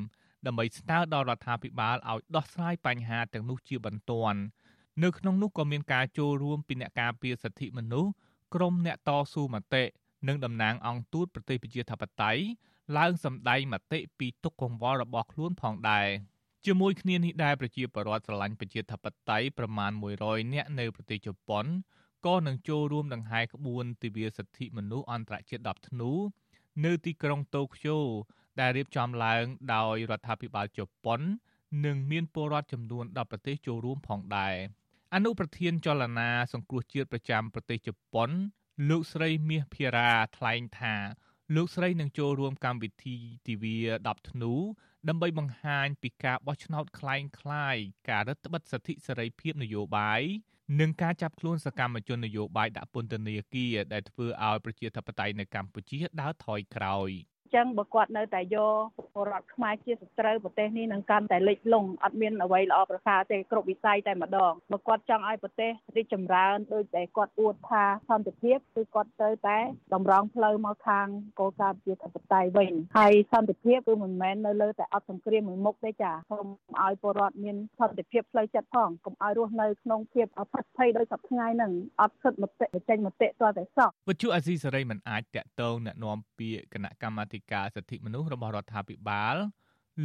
[0.47, 4.41] ដើម្បីស្នើដល់រដ្ឋាភិបាលឲ្យដោះស្រាយបញ្ហាទាំងនោះជាបន្ទាន់
[5.03, 8.11] នៅក្នុងនោះក៏មានការចូលរួមពីអ្នកការពារសិទ្ធិមនុស្ស
[8.55, 9.85] ក្រមអ្នកតស៊ូមតិ
[10.29, 12.43] និងតំណាងអង្គទូតប្រទេសប្រជាធិបតេយ្យ
[12.99, 16.09] ឡើងសម្ដែងមតិពីទុកកង្វល់របស់ខ្លួនផងដែរ
[16.67, 21.67] ជាមួយគ្នានេះដែរប្រជាពលរដ្ឋស្រឡាញ់ប្រជាធិបតេយ្យប្រមាណ100នាក់នៅប្រទេសជប៉ុន
[22.27, 26.13] ក៏នឹងចូលរួមដង្ហែក្បួនទិវាសិទ្ធិមនុស្សអន្តរជាតិ10ធ្នូ
[26.85, 27.99] នៅទីក្រុងតូក្យូ
[28.61, 29.45] ដែលរៀបចំឡើង
[29.75, 31.21] ដោយរដ្ឋាភិបាលជប៉ុន
[31.85, 34.55] និងមានពលរដ្ឋចំនួន10ប្រទេសចូលរួមផងដែរ
[35.15, 38.31] អនុប្រធានចលនាសង្គ្រោះជាតិប្រចាំប្រទេសជប៉ុន
[38.91, 40.95] លោកស្រីមាសភារាថ្លែងថា
[41.55, 44.53] លោកស្រីនឹងចូលរួមកម្មវិធីទិវា10ធ្នូ
[45.10, 47.78] ដើម្បីបង្ហាញពីការបោះឆ្នោតคล้ายคล้าย
[48.10, 50.22] ការរឹតបន្តឹងសិទ្ធិសេរីភាពនយោបាយ
[50.80, 57.10] និងការចាប់ខ្លួនសកម្មជននយោបាយដាក់ពន្ធនាគារដែលធ្វើឲ្យប្រជាធិបតេយ្យនៅកម្ពុជាដើរថយក្រោយ។
[57.55, 58.85] ចឹងបើគាត់នៅតែយក
[59.15, 69.59] ពលរដ្ឋខ្មែរជាសត្រូវប្រទេសនេះនឹងកាន់តែលិចលង់អត់មានអ្វីល្អប្រសើរទេគ្រប់វិស័យតែម្ដងបើគាត់ចង់ឲ្យប្រទេសរីកចម្រើនដូចដែលគាត់អួតថាសន្តិភាពគឺគាត់ត្រូវតែ
[69.95, 71.07] តម្រង់ផ្លូវមកខាង
[71.41, 76.47] គោលការណ៍ប្រជាធិបតេយ្យវិញហើយសន្តិភាពគឺមិនមែននៅលើតែអត់សង្គ្រាមមួយមុខទេចាសូម
[76.83, 89.37] ឲ្យពលរដ្ឋមានសន្តិភាពផ្លូវចិត្តផងកុំឲ្យរស់នៅក្នុងភាពអភិភ័យដោយសពថ្ងៃហ្នឹងអត់ខិតមតិចេញមតិទាល់តែសោះវិទ្យុអាស៊ីសេរីមិនអាចតាក់ទងណែនាំពាក្យគណៈកម្មាធិការសិទ្ធិមនុស្សរបស់រដ្ឋាភិបាល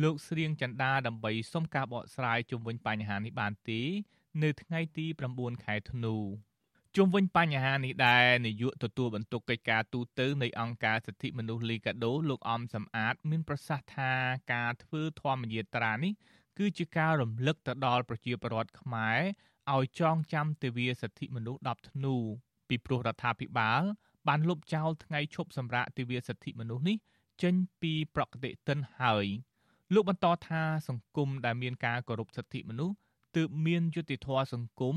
[0.04, 3.82] លោកស្រៀងចន្ទាដើម្បីសុំការបកស្រាយជុំវិញបញ្ហានេះបានទេ
[4.44, 6.16] នៅថ្ងៃទី9ខែធ្នូ
[6.96, 14.12] ជុំវិញបញ្ហានេះដែរនាយកទទួលបន្ទុកកិច្ចការទូតនៃអង្គការសិទ្ធិមនុស្សលីកាដូលោកអំសំអាត មានប្រសាសន៍ថា
[14.54, 16.14] ការធ្វើធម្មយាត្រានេះ
[16.58, 19.20] គឺជាការរំលឹកទៅដល់ប្រជាពលរដ្ឋខ្មែរ
[19.76, 22.16] ឲ្យចងចាំទិវាសិទ្ធិមនុស្ស10ធ្នូ
[22.70, 23.82] ពីព្រោះរដ្ឋាភិបាល
[24.28, 26.98] បានលុបចោលថ្ងៃឈប់សម្រាកទិវាសិទ្ធិមនុស្សនេះ
[27.44, 29.26] ចេញពីប្រកតិទិនហើយ
[29.94, 32.96] លោកបន្តថាសង្គមដែលមានការគោរពសិទ្ធិមនុស្ស
[33.36, 34.96] ទើបមានយុត្តិធម៌សង្គម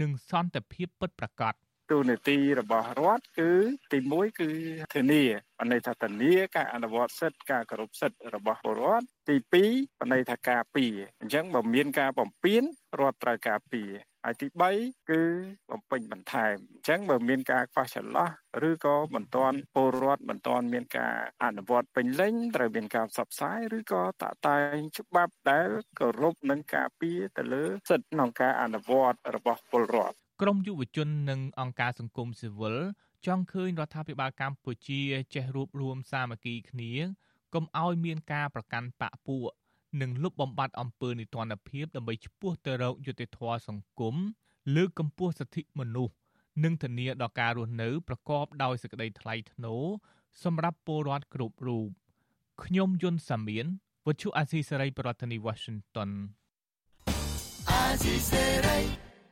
[0.00, 1.54] និងសន្តិភាពពិតប្រាកដ
[1.90, 3.50] ទូនាទីរបស់រដ្ឋគឺ
[3.92, 4.50] ទី1គឺ
[4.94, 5.24] ធានា
[5.58, 9.36] បណ្ដេថាធានាការអនុវត្តសិទ្ធិការគោរពសិទ្ធិរបស់ពលរដ្ឋទី
[9.68, 12.62] 2បណ្ដេថាការពារអញ្ចឹងបើមានការបំពាន
[13.00, 13.90] រដ្ឋត្រូវការពារ
[14.24, 14.48] ហើយទី
[14.78, 15.22] 3គឺ
[15.70, 18.30] បំពេញបន្ថែមអញ្ចឹងបើមានការខ្វះចន្លោះ
[18.68, 32.76] ឬក៏មិនទាន់ពលរដ្ឋមិនទាន់មានការអនុវត្តពេញលេញត្រូវមានការផ្សព្វផ្សាយឬក៏តាក់តែងច្បាប់ដែលគោរពនឹងការពារទៅលើសិទ្ធិក្នុងការអនុវត្តរបស់ពលរដ្ឋ ក្រមយុវជននិងអង្គការសង្គមស៊ីវិល
[33.26, 35.00] ចង់ឃើញរដ្ឋាភិបាលកម្ពុជា
[35.34, 36.92] ចេះរួបរวมសាមគ្គីគ្នា
[37.54, 39.50] កុំឲ្យមានការប្រកាន់បកពួក
[40.00, 44.14] និងលុបបំបាត់អំពើនីតិរដ្ឋភាពដើម្បីឈ្មោះទៅរកយុត្តិធម៌សង្គម
[44.76, 46.14] លើកកម្ពស់សិទ្ធិមនុស្ស
[46.64, 49.84] និងធានាដល់ការរស់នៅប្រកបដោយសេចក្តីថ្លៃថ្នូរ
[50.44, 51.88] សម្រាប់ពលរដ្ឋគ្រប់រូប
[52.64, 53.66] ខ្ញុំយុនសាមៀន
[54.06, 56.10] វិទ្យុអាស៊ីសេរីប្រធានាធិបតី Washington
[57.70, 59.07] អាស៊ីសេរី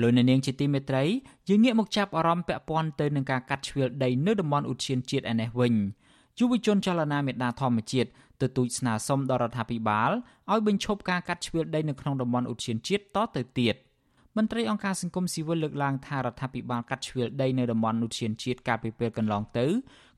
[0.00, 1.04] លោកអ្នកនាងជាទីមេត្រី
[1.48, 5.74] យើងងាកមកចាប់អារម្មណ៍ពាក់ព័ន្ធទៅនឹងការកាត់ជ្រឿលដីនៅតំបន់ឧទ្យានជាតិឯនេះវិញ
[6.38, 8.08] យុវជនចលនាមេដាធម្មជាតិ
[8.42, 10.10] ទទូចស្នើសុំដល់រដ្ឋាភិបាល
[10.52, 13.76] ឲ្យបញ្ឈប់ការកាត់ជ្រឿលដីនៅក្នុងតំបន់ឧទ្យានជាតិតទៅទៀត
[14.36, 19.66] មន្ត្រីអង្គការសង្គមស៊ីវិលលើកឡើងថារដ្ឋាភិបាលកាត់ជ្រឿលដីនៅតំបន់ឧទ្យានជាតិកាលពីពេលកន្លងទៅ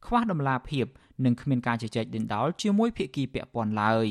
[0.07, 0.87] ខ្វះដំណាភាព
[1.25, 4.07] និងគ្មានការជជែកដេញដោលជាមួយភាគីពាក់ព័ន្ធឡើយ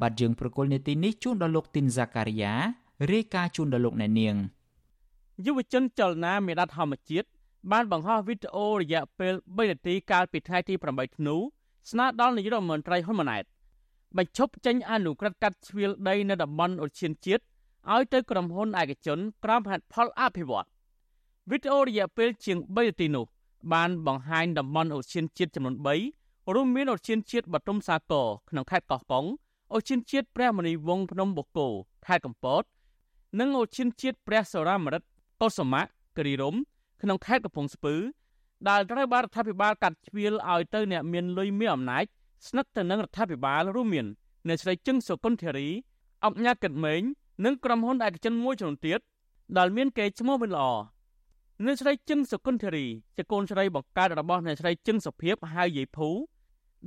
[0.00, 2.54] បាទយើងប្រកុលនេតិនេះជូនដល់លោកទីនហ្សាការីយ៉ា
[3.12, 4.36] រាយការណ៍ជូនដល់លោកអ្នកនាង
[5.44, 7.28] យុវជនចលនាមេដាធម្មជាតិ
[7.72, 11.36] បានបង្ហោះវីដេអូរយៈពេល3នាទីកាលពីថ្ងៃទី8ធ្នូ
[11.90, 13.44] ស្នើដល់នាយករដ្ឋមន្ត្រីហ៊ុនម៉ាណែត
[14.16, 17.42] បញ្ឈប់ចេញអនុក្រឹត្យកាត់ជ្រៀលដីនៅតំបន់អូឈានជាតិ
[17.92, 20.66] ឲ្យទៅក្រុមហ៊ុនឯកជនក្រោមហេតុផលអភិវឌ្ឍ
[21.50, 23.24] វីដេអូរយៈពេលជាង3នាទីនោះ
[23.72, 25.76] បានបង្ហាញតំបន់អូឈានជាតិចំនួន
[26.14, 29.24] 3រួមមានអូឈានជាតិបទុមសាគរក្នុងខេត្តកោះកុង
[29.74, 31.68] អូឈានជាតិព្រះមនីវងភ្នំបូកគោ
[32.06, 32.62] ខេត្តកំពត
[33.38, 35.08] និងអូឈានជាតិព្រះសរាមរិទ្ធ
[35.40, 35.82] កុសមៈ
[36.16, 36.60] គិរីរម្យ
[37.02, 37.94] ក្នុងខេត្តកំពង់ស្ពឺ
[38.68, 42.04] ដែលត្រូវបានរដ្ឋាភិបាលកាត់ជ្រៀលឲ្យទៅអ្នកមានលុយមានអំណាច
[42.48, 44.06] ស្និទ្ធទៅនឹងរដ្ឋាភិបាលរួមមាន
[44.48, 45.68] អ្នកស្រីជឹងសុគន្ធធារី
[46.24, 47.02] អង្គញាកិតមេង
[47.44, 49.00] និងក្រុមហ៊ុនឯកជនមួយចំនួនទៀត
[49.58, 50.66] ដែលមានកេរ្តិ៍ឈ្មោះមិនល្អ
[51.64, 56.08] អ្នកស្រីជឹងសុគន្ធធារីជាកូនស្រីបង្កើតរបស់អ្នកស្រីជឹងសុភាពហៅយាយភូ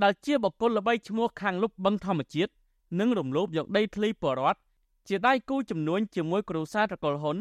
[0.03, 2.51] ដែលជាបុគ្គលល្បីឈ្មោះខាងលុបបឹងធម្មជាតិ
[2.99, 4.59] និងរំលោភយកដីធ្លីបរដ្ឋ
[5.07, 7.37] ជាដៃគូចំនួនជាមួយគ្រូសាត្រកុលហ៊ុន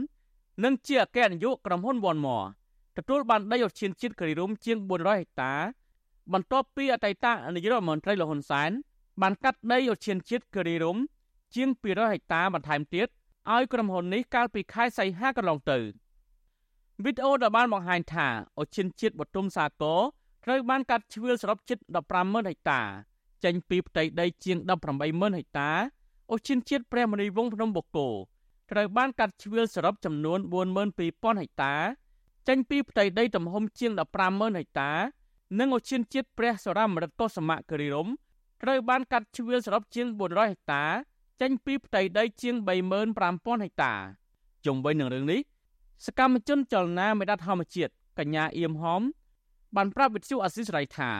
[0.63, 2.43] និងជាអគ្គនាយកក្រុមហ៊ុនវ៉ាន់ម៉
[2.97, 5.53] ទទួលបានដីឧទ្យានជាតិគិរីរំជាង400ហិកតា
[6.33, 8.71] បន្ទាប់ពីអតីតនាយករដ្ឋមន្ត្រីលហ៊ុនសែន
[9.23, 10.97] បានកាត់ដីឧទ្យានជាតិគិរីរំ
[11.55, 13.09] ជាង200ហិកតាបន្ថែមទៀត
[13.53, 15.79] ឲ្យក្រុមហ៊ុននេះកាលពីខែសីហាកន្លងទៅ
[17.05, 18.29] វីដេអូដែលបានបង្ហាញថា
[18.61, 20.01] ឧទ្យានជាតិបទុមសាគរ
[20.45, 21.79] ត្រូវបានកាត់ជ្រឿលសរុបជិត
[22.15, 22.81] 150,000ហិកតា
[23.45, 24.59] ចេញពីផ្ទៃដីជាង
[24.99, 25.71] 180,000ហិកតា
[26.33, 28.09] ឧទ្យានជាតិព្រះមនីវងភ្នំបូកគោ
[28.71, 30.39] ត្រូវបានកាត់ជ្រឿលសរុបចំនួន
[30.91, 31.75] 42,000ហិកតា
[32.49, 33.93] ចេញពីផ្ទៃដីទំហំជាង
[34.25, 34.91] 150,000ហិកតា
[35.59, 38.09] និងឧទ្យានជាតិព្រះសរាមរិទ្ធកុសមគិរីរំ
[38.63, 40.85] ត្រូវបានកាត់ជ្រឿលសរុបជាង400ហិកតា
[41.41, 42.55] ចេញពីផ្ទៃដីជាង
[43.11, 43.93] 35,000ហិកតា
[44.65, 45.41] ជុំវិញនឹងរឿងនេះ
[46.07, 49.03] សកម្មជនចលនាមេដាធម្មជាតិកញ្ញាអៀមហំ
[49.77, 51.11] បានប្រាប់វិទ្យុអស៊ីសេរីថា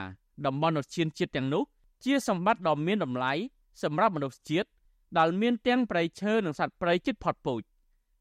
[0.45, 1.63] តំបន់ឧទ្យានជាតិទាំងនោះ
[2.03, 3.33] ជាសម្បត្តិដ៏មានតម្លៃ
[3.83, 4.67] សម្រាប់មនុស្សជាតិ
[5.17, 7.61] ដែលមានទាំងព្រៃឈើនិងសត្វព្រៃជិតផុតពូជ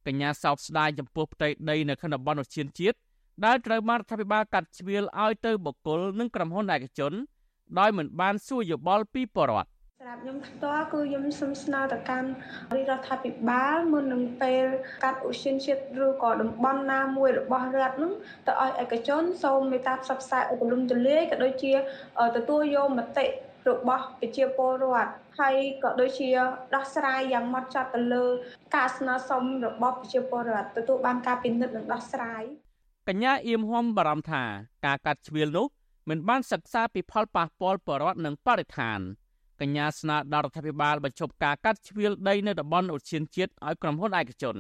[0.07, 2.97] កញ្ញាសោកស្ដាយចំពោះផ្ទៃដីនៅក្នុងតំបន់ឧទ្យានជាតិ
[3.45, 7.13] ដែលត្រូវបានរដ្ឋាភិបាលកាត់ជ្រៀលឲ្យទៅបុគ្គលនិងក្រុមហ៊ុនឯកជន
[7.79, 9.69] ដោយមិនបានសួរយោបល់ពីបរដ្ឋ
[10.01, 12.29] សម្រាប់ខ្ញុំផ្ទាល់គឺខ្ញុំសូមស្នើទៅកាន់
[12.75, 14.65] រដ្ឋាភិបាលមុននឹងពេល
[15.05, 18.13] កាត់ឧស្សាហជាតិឬក៏តំបន់ណាមួយរបស់រដ្ឋនឹង
[18.47, 21.73] ទៅឲ្យឯកជនសូមមេត្តាផ្សព្វផ្សាយឲ្យទូលំទូលាយក៏ដូចជា
[22.37, 23.27] ទទួលយកមតិ
[23.70, 26.30] របស់ប្រជាពលរដ្ឋហើយក៏ដូចជា
[26.76, 28.26] ដោះស្រាយយ៉ាងម៉ត់ចត់ទៅលើ
[28.76, 32.44] ការស្នើសុំរបស់ប្រជាពលរដ្ឋទទួលបានការពិនិត្យនិងដោះស្រាយ
[33.08, 34.44] កញ្ញាអៀមហំបារម្ភថា
[34.86, 35.68] ការកាត់ជ្រៀលនោះ
[36.10, 39.00] មិនបានសិក្សាពីផលប៉ះពាល់បរដ្ឋនិងបរិស្ថាន
[39.62, 44.58] កញ្ញាស្នើដល់រដ្ឋាភិបាលបញ្ឈប់ការកាត់ជ្រៀលដីនៅតំបន់ឧទ្យានជាតិឲ្យក្រុមហ៊ុនឯកជន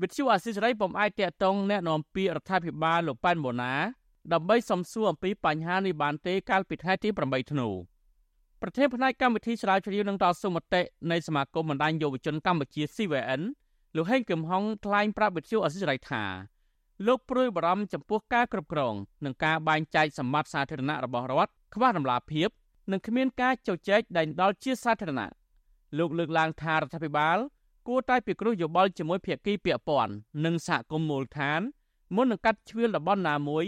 [0.00, 3.74] វិទ្យុអាស៊ីសេរីពុំអាចតាក់ទងแนะនាំពាក្យរដ្ឋាភិបាលលោកប៉ែនបូណា
[4.32, 7.68] ដើម្បីសំសួរអំពីបញ្ហានេះបានទេកាលពីថ្ងៃទី8ធ្នូ
[8.63, 13.41] ប្រធានផ្នែកកម្មវិធីស្រាវជ្រាវនឹងតស៊ូមតិនៃសមាគមបណ្ដាញយុវជនកម្ពុជា CVN
[13.95, 16.23] លោកហេងកឹមហុងថ្លែងប្រាប់វិទ្យុអសិរ័យថា
[17.07, 18.95] លោកព្រួយបារម្ភចំពោះការគ្រប់គ្រង
[19.25, 22.49] និងការបែងចែកសម្បត្តិសាធារណៈរបស់រដ្ឋខ្វះតម្លាភាព
[22.91, 25.29] និងគ្មានការជជែកដែនដល់ជាសាធារណៈ
[25.97, 27.37] លោកលើកឡើងថារដ្ឋាភិបាល
[27.87, 30.13] គួរតែពិគ្រោះយោបល់ជាមួយភាគីពាក់ព័ន្ធ
[30.45, 31.61] និងសហគមន៍មូលដ្ឋាន
[32.15, 33.65] មុននឹងកាត់ជ្រឿលតំបន់ណាមួយ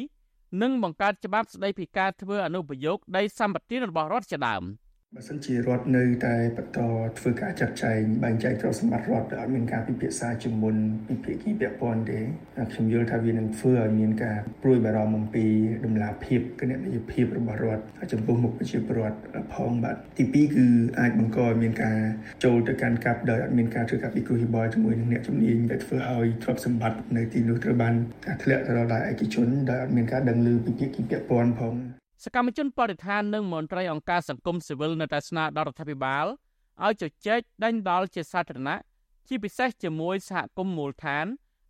[0.61, 4.63] និងបង្កើតច្បាប់ស្តីពីការធ្វើអនុប្រយោគដីសម្បត្តិរបស់រដ្ឋជាដើម។
[5.17, 6.79] បើសិនជារដ្ឋនៅតែបន្ត
[7.19, 10.75] ធ្វើការចាត់ចែងបែងចែកទ្រព្យសម្បត្តិរដ្ឋដោយអត់មានការពិភាក្សាជាមួយ
[11.07, 12.19] ពីភាគីពាក់ព័ន្ធទេ
[12.73, 15.45] ខ្ញុំយល់ថាវានឹងធ្វើឲ្យមានការព្រួយបារម្ភអំពី
[15.85, 19.17] ដំណាភាពគណនេយ្យភាពរបស់រដ្ឋចំពោះមុខប្រជាពលរដ្ឋ
[19.53, 20.65] ផងបាទទី2គឺ
[20.99, 21.97] អាចបង្កឲ្យមានការ
[22.43, 27.93] ចូលទៅកាន់កាប់ដោយអត់មានការធ្វើការពិគ្រោះយោបល់ជាមួយនឹងអ្នកជំនាញដែលធ្វើឲ្យទ្រព្យសម្បត្តិនៅទីនោះត្រូវបាន
[28.43, 31.75] ធ្លាក់ទៅដល់ឯកជនដោយអត់មានការដឹងឮពីភាគីពាក់ព័ន្ធផង
[32.23, 36.25] សកម្មជនបរិស្ថាននិងមន្ត្រីអង្គការសង្គមស៊ីវិលនៅតែស្នើដល់រដ្ឋាភិបាល
[36.85, 38.79] ឲ្យជជែកដេញដោលជាសាធារណៈ
[39.27, 41.25] ជាពិសេសជាមួយសហគមន៍មូលដ្ឋាន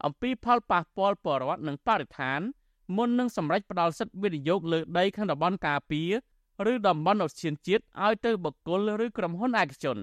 [0.05, 2.39] អំពីផលប៉ះពាល់បរិវត្តនិងបរិស្ថាន
[2.97, 6.11] មុននឹងសម្រេចផ្ដាល់សិទ្ធិវិនិយោគលើដីក្នុងតំបន់ការពារ
[6.71, 9.97] ឬតំបន់អូសៀនជាតិឲ្យទៅបុគ្គលឬក្រុមហ៊ុនឯកជន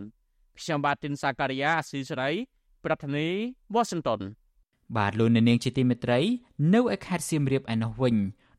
[0.58, 2.30] ខ្ញុំបាទទីនសាការីយ៉ាអស៊ីសេរី
[2.84, 4.20] ប្រធានាធិបតី Washington
[4.96, 6.20] បាទលោកនាងជាទីមេត្រី
[6.74, 8.16] នៅឯខេត្តសៀមរាបឯណោះវិញ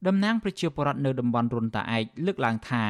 [0.08, 2.84] តំណាងប្រជាពលរដ្ឋនៅតំបន់រុនតាឯកលើកឡើងថា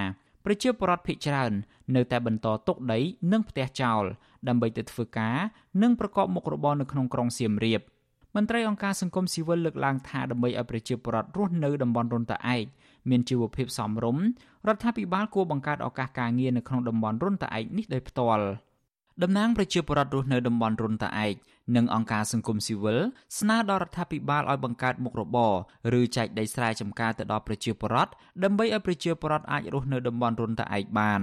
[0.46, 1.52] ប្រជាពលរដ្ឋភ ieck ច្រើន
[1.96, 3.00] នៅតែបន្តទុកដី
[3.32, 4.04] និងផ្ទះចោល
[4.48, 5.38] ដើម្បីទៅធ្វើការ
[5.82, 7.82] និងប្រកបមុខរបរនៅក្នុងក្រុងសៀមរាប
[8.36, 12.66] មន្ត្រីអង្គការសង្គមស៊ីវិលលើកឡើងថាដើម្បីឲ្យប្រជាពលរដ្ឋរស់នៅតំបន់រុនតាឯក
[13.10, 14.24] មានជីវភាពសមរម្យ
[14.68, 18.46] រដ្ឋាភិបាលគួរបង្កើតឱកាសការងារនៅក្នុងតំបន់រុនតាឯកនេះដោយផ្ទាល់
[19.24, 21.36] តំណាងប្រជាពលរដ្ឋរស់នៅតំបន់រុនតាឯក
[21.76, 23.00] និងអង្គការសង្គមស៊ីវិល
[23.40, 25.54] ស្នើដល់រដ្ឋាភិបាលឲ្យបង្កើតមុខរបរ
[26.00, 28.12] ឬចែកដីស្រែចម្ការទៅដល់ប្រជាពលរដ្ឋ
[28.44, 31.22] ដើម្បីឲ្យប្រជាពលរដ្ឋអាចរស់នៅតំបន់រុនតាឯកបាន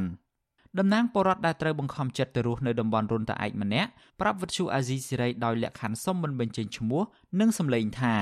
[0.78, 7.02] តំណាងពលរដ្ឋដែលត្រូវបង្ខំចិត្តទៅរស់នៅតំបន់រុនតាឯកម្នាក់ប្រាប់វិទ្យុអាស៊ីសេរីដោយលក្ខខណ្ឌសុំមិនបញ្ចេញឈ្មោះ
[7.40, 8.14] និងសម្លេងថា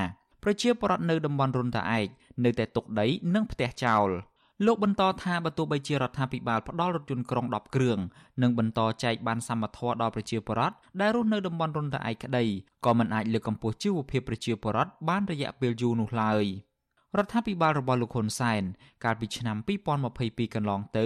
[0.43, 2.07] ប្រជាពលរដ្ឋនៅតំបន់រុនតាឯក
[2.43, 4.09] នៅតែទុកដីនិងផ្ទះចោល។
[4.63, 7.99] លោកបន្តថាបើទោះបីជារដ្ឋាភិបាលផ្ដល់រថយន្តក្រុង10គ្រឿង
[8.41, 12.45] និងបន្តចែកបានសមត្ថភាពដល់ប្រជាពលរដ្ឋដែលរស់នៅតំបន់រុនតាឯកក្តី
[12.85, 16.43] ក៏មិនអាចលើកកម្ពស់ជីវភាពប្រជាពលរដ្ឋបានរយៈពេលយូរនោះឡើយ
[17.17, 18.63] រដ្ឋាភិបាលរបស់លោកហ៊ុនសែន
[19.03, 19.57] កាលពីឆ្នាំ
[20.05, 21.05] 2022កន្លងទៅ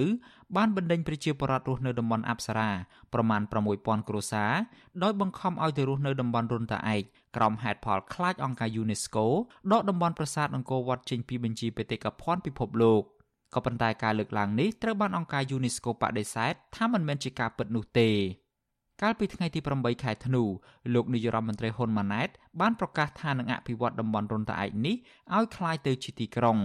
[0.56, 2.70] បានបណ្ដេញប្រជាពលរដ្ឋរស់នៅតំបន់អប្សរា
[3.14, 3.42] ប្រមាណ
[3.76, 4.54] 6000គ្រួសារ
[5.04, 7.02] ដោយបង្ខំឲ្យទៅរស់នៅតំបន់រុនតាឯក
[7.36, 9.26] ក្រោមហេតុផលខ្លាចអង្គការ UNESCO
[9.72, 13.04] ដកតំបន់ប្រាសាទអង្គរវត្តចេញពីបញ្ជីបេតិកភណ្ឌពិភពលោក។
[13.55, 18.11] ក៏ប៉ុន្តែការលើកឡើងនេះត្រូវបានអង្គការ UNESCO បដិសេធថាមិនមែនជាការពិតនោះទេ
[19.03, 20.43] កាលពីថ្ងៃទី8ខែធ្នូ
[20.95, 22.29] លោកនាយរដ្ឋមន្ត្រីហ៊ុនម៉ាណែត
[22.61, 24.97] បានប្រកាសថានឹងអភិវឌ្ឍតំបន់រុនតាឯកនេះ
[25.37, 26.59] ឲ្យคล้ายទៅជាទីក្រុង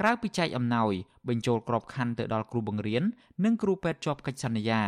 [0.00, 0.92] ក្រៅពីចែកអំណោយ
[1.28, 3.02] បញ្ចូលក្របខ័ណ្ឌទៅដល់គ្រូបង្រៀន
[3.44, 4.82] និងគ្រូពេទ្យជាប់កិច្ចសន្យា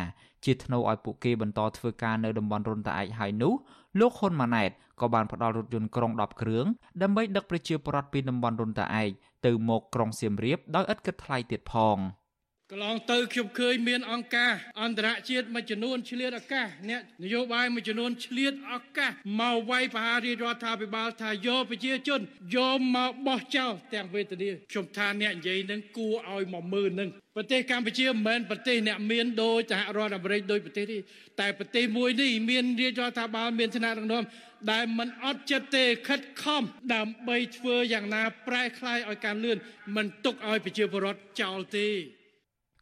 [0.45, 3.53] ជាថ្នូវឲ្យពួកគេបន្តធ្វើការនៅតំបន់រុនតាឯកហើយនោះ
[4.01, 4.71] លោកហ៊ុនម៉ាណែត
[5.01, 6.67] ក៏បានផ្ដល់រថយន្តក្រុង10គ្រឿង
[7.03, 9.11] ដើម្បីដឹកប្រជាពលរដ្ឋពីតំបន់រុនតាឯក
[9.46, 12.00] ទៅមកក្រុងសៀមរាបដោយឥតគិតថ្លៃទៀតផង។
[12.72, 14.52] កន្លងទៅខ្ញុំឃើញមានអង្គការ
[14.82, 22.22] អន្តរជាតិមួយចំនួនឆ្លៀតឱកាសអ្នកនយោបាយមួយចំនួនឆ្លៀតឱកាសមកវាយប្រហាររាជរដ្ឋាភិបាលថាយកប្រជាជន
[22.56, 31.02] យកមកបោះចោលទាំងវេទនាខ្ញុំថាអ្នកនិយាយនឹងគួរឲ្យមកមើលនឹងប្រទេសកម្ពុជាមិនមែនប្រទេសអ្នកមានដោយសហរដ្ឋអាមេរិកដោយប្រទេសនេះ
[31.40, 34.24] តែប្រទេសមួយនេះមានរាជរដ្ឋាភិបាលមានឋានៈដឹកនាំ
[34.72, 39.58] ដែលមិនអត់ចិត្តទេខិតខំដើម្បីធ្វើយ៉ាងណាប្រែក្លាយឲ្យការលឿន
[39.96, 41.88] មិនទុកឲ្យប្រជាពលរដ្ឋចោលទេ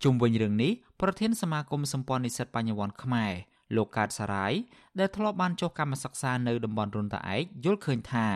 [0.04, 3.34] ជុំវិញរឿងនេះប្រធានសមាគមសម្ព័ន្ធនិស្សិតបញ្ញវន្តខ្មែរ
[3.76, 4.54] លោកកើតសារាយ
[5.00, 8.28] ដែលធ្លាប់បានចុះកម្មសិក្សានៅតំបន់រុនតាឯកយល់ឃើញថា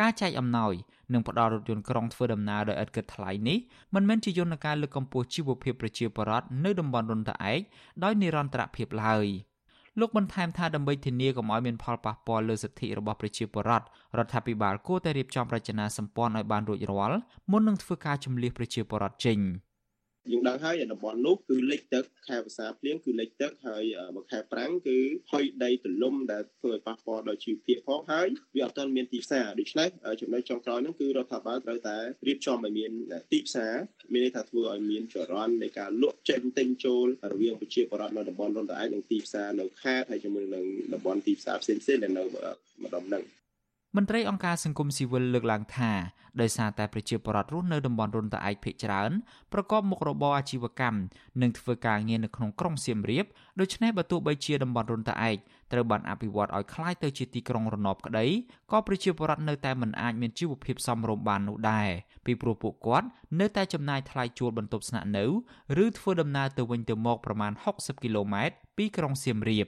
[0.00, 0.74] ការចែកអំណោយ
[1.12, 3.58] និងផ្ដល់រថយន្តក្រុងធ្វើដំណើរដោយឥតគិតថ្លៃនេះ
[3.94, 7.60] មិនមែនជាយន្តការលើកកម្ពស់ជីវភាពប្រជាពលរដ្ឋនៅតំបន់រុនតាឯក
[8.04, 9.26] ដោយនិរន្តរភាពឡើយ
[10.00, 13.86] លោកបន្ថែមថាដើម្បីធានាកុំឲ្យមានផលប៉ះពាល់លើសិទ្ធិរបស់ប្រជាពលរដ្ឋ
[14.18, 17.18] រដ្ឋាភិបាលគួរតែរៀបចំរចនាសម្ព័ន្ធឲ្យបានរួចរាល់
[17.50, 19.38] មុននឹងធ្វើការជំលះប្រជាពលរដ្ឋចេញ។
[20.30, 23.84] យើងដឹងហើយតំបន់នោះគឺលិចទឹកខែវស្សាភ្លៀងគឺលិចទឹកហើយ
[24.16, 24.98] មកខែប្រាំងគឺ
[25.30, 29.88] ហុយដីទលំដែលធ្វើឲ្យប៉ះពាល់ដល់ជីវភាពផងហើយវាអត់ទាន់មានទីផ្សារដូច្នេះ
[30.20, 32.90] ចំណុចចុងក្រោយហ្នឹងគឺរដ្ឋាភិបាលត្រូវតែរៀបចំឲ្យមាន
[33.32, 33.74] ទីផ្សារ
[34.12, 40.64] មានន័យថាធ្វើឲ្យមានចរន្តនៃការលក់ចេញទិញចូលរវាងប្រជាពលរដ្ឋនៅតំបន់រនតឯកនិងទីផ្សារនៅខេត្តហើយជាមួយនឹង
[40.94, 42.22] តំបន់ទីផ្សារផ្សេងៗដែលនៅ
[42.84, 43.24] ម្ដុំហ្នឹង
[43.97, 45.91] មន្ត្រីអង្គការសង្គមស៊ីវិលលើកឡើងថា
[46.41, 49.11] ដោយសារតែប្រជាពលរដ្ឋរស់នៅតំបន់រុនតាឯកភ ieck ច្រើន
[49.53, 50.99] ប្រកបមុខរបរអាជីវកម្ម
[51.41, 53.25] និងធ្វើការងារនៅក្នុងក្រុងសៀមរាប
[53.59, 55.37] ដូច្នេះបើទោះបីជាតំបន់រុនតាឯក
[55.71, 58.25] ត្រូវបានអភិវឌ្ឍឲ្យคล้ายទៅជាទីក្រុងរណបក្តី
[58.71, 61.89] ក៏ប្រជាពលរដ្ឋនៅតែមិនអាចមានជីវភាពសមរម្យបាននោះដែរ
[62.25, 63.07] ពីព្រោះពួកគាត់
[63.39, 65.25] នៅតែចំណាយថ្លៃជួលបន្ទប់ស្នាក់នៅ
[65.83, 69.67] ឬធ្វើដំណើរទៅវិញទៅមកប្រមាណ60គីឡូម៉ែត្រពីក្រុងសៀមរាប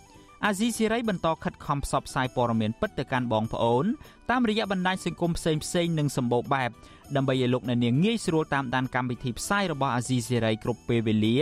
[0.45, 3.85] អាស៊ីសេរីបន្តខិតខំផ្សព្វផ្សាយព័ត៌មានពិតទៅកាន់បងប្អូន
[4.29, 6.69] តាមរយៈបណ្ដាញសង្គមផ្សេងផ្សេងនិងសម្បូរបែប
[7.15, 11.37] ដើម្បីឲ្យលោកអ្នកនាងងាយស្រួលតាមដានកម្មវិធីផ្សាយរបស់អាស៊ីសេរីគ្រប់ពេលវេលា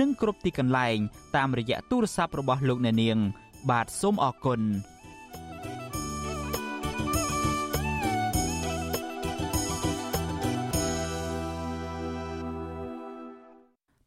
[0.00, 0.96] និងគ្រប់ទីកន្លែង
[1.36, 3.18] តាមរយៈទូរស័ព្ទរបស់លោកអ្នកនាង
[3.70, 4.60] បាទសូមអរគុណ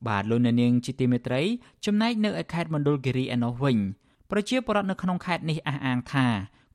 [0.08, 1.41] បាទលោកអ្នកនាងជាទីមេត្រី
[1.86, 3.79] ចំណែកនៅឯខេត្តមណ្ឌលគិរីឯណោះវិញ
[4.36, 6.28] ប្រជាពលរដ្ឋនៅក្នុងខេត្តនេះអះអាងថា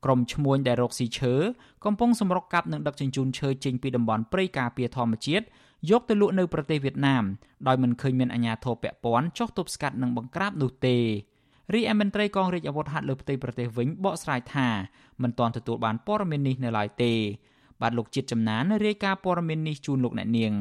[0.05, 1.33] ក្រុមឈ្មួញដែលរកស៊ីឈើ
[1.85, 5.45] កំពុងសម្រុកកាប់និងដឹកជញ្ជូនឈើចេញពីតំបន់ព្រៃការពារធម្មជាតិ
[5.89, 7.23] យកទៅលក់នៅប្រទេសវៀតណាម
[7.67, 10.97] ដោយមិនឃើញមានអាជ្ញាធរពាក់ព័ន្ធចុះទប់ស្កាត់និងបង្ក្រាបនោះទេ
[11.73, 14.67] រីឯមន្ត្រីកងរាជអាវុធហត្ថលើផ្ទៃប្រទេសវិញបកស្រាយថា
[15.21, 17.13] មិនទាន់ទទួលបានព័ត៌មាននេះនៅឡើយទេ
[17.81, 20.53] បាទលោកជាតិចំណានរាយការណ៍ព័ត៌មាននេះជូនលោកអ្នកនាង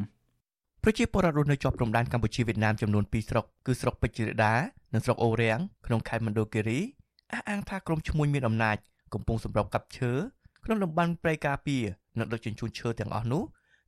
[0.82, 4.54] ប្រជាពលរដ្ឋរស់នៅជាប់ព្រំដែនកម្ពុជាវៀតណាមចំនួន2ស្រុកគឺស្រុកពេជ្រជិរដា
[4.92, 6.80] និងស្រុកអូរាំងក្នុងខេត្តមណ្ឌលគិរី
[7.32, 8.76] អះអាងថាក្រុមឈ្មួញមានអំណាច
[9.14, 10.12] កំពុងសម្រុកកាប់ឈើ
[10.64, 11.84] ក្នុងតំបន់ព្រៃការពារ
[12.18, 13.42] និងដឹកជញ្ជូនឈើទាំងអស់នោះ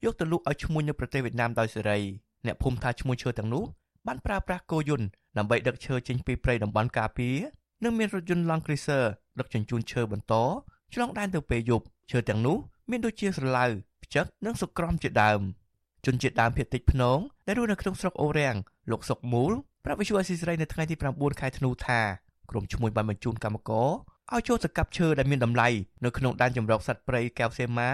[0.05, 1.99] យកទៅលក់ឲ្យឈ្មួញនៅប្រទេសវៀតណាមដោយសេរី
[2.47, 3.65] អ្នកភូមិថាឈ្មួញឈើទាំងនោះ
[4.07, 5.07] បានប្រើប្រាស់គោយន្ត
[5.39, 7.37] ដើម្បីដឹកឈើចេញពីព្រៃតំបន់ការពារ
[7.85, 9.05] និងមានរថយន្ត Land Cruiser
[9.39, 10.35] ដឹកជញ្ជូនឈើបន្ត
[10.95, 12.57] ឆ្លងដែនទៅពេលយប់ឈើទាំងនោះ
[12.91, 13.67] មានដូចជាស្រឡៅ
[14.05, 15.41] ផ្ចឹកនិងសុក្រំជាដើម
[16.07, 18.57] ជនជាតិដើមភាគតិចភ្នងដែលរស់នៅក្នុងស្រុកអូរាំង
[18.91, 19.53] លោកសុកមូល
[19.85, 22.01] ប្រាប់វិសុវអស៊ីសេរីនៅថ្ងៃទី9ខែធ្នូថា
[22.51, 23.89] ក្រុមឈ្មួញបានបញ្ជូនកម្មករ
[24.33, 25.69] ឲ្យចូលសកាប់ឈើដែលមានតម្លៃ
[26.05, 27.91] នៅក្នុងដែនជម្រកសត្វព្រៃកែវសេម៉ា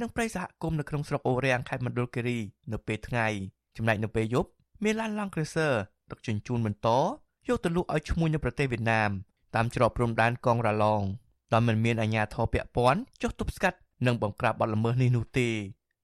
[0.00, 2.38] និងព្រៃសហគមន៍នៅក្នុងស្រុកអូរាំងខេត្តមណ្ឌលគិរី
[2.72, 3.26] នៅពេលថ្ងៃ
[3.76, 4.48] ចំណែកនៅពេលយប់
[4.84, 5.68] មានឡានឡង់ក្រេសឺ
[6.10, 6.88] ដឹកជញ្ជូនបន្ត
[7.48, 9.10] យកទៅលក់ឲ្យឈ្មួញនៅប្រទេសវៀតណាម
[9.54, 11.02] តាមច្រកព្រំដែនកងរ៉ាឡង
[11.52, 15.48] ដោយមិនមានអាជ្ញាធរពាក់ព័ន្ធចុះទប់ស្កាត់និងបង្ក្រាបបទល្មើសនេះនោះទេ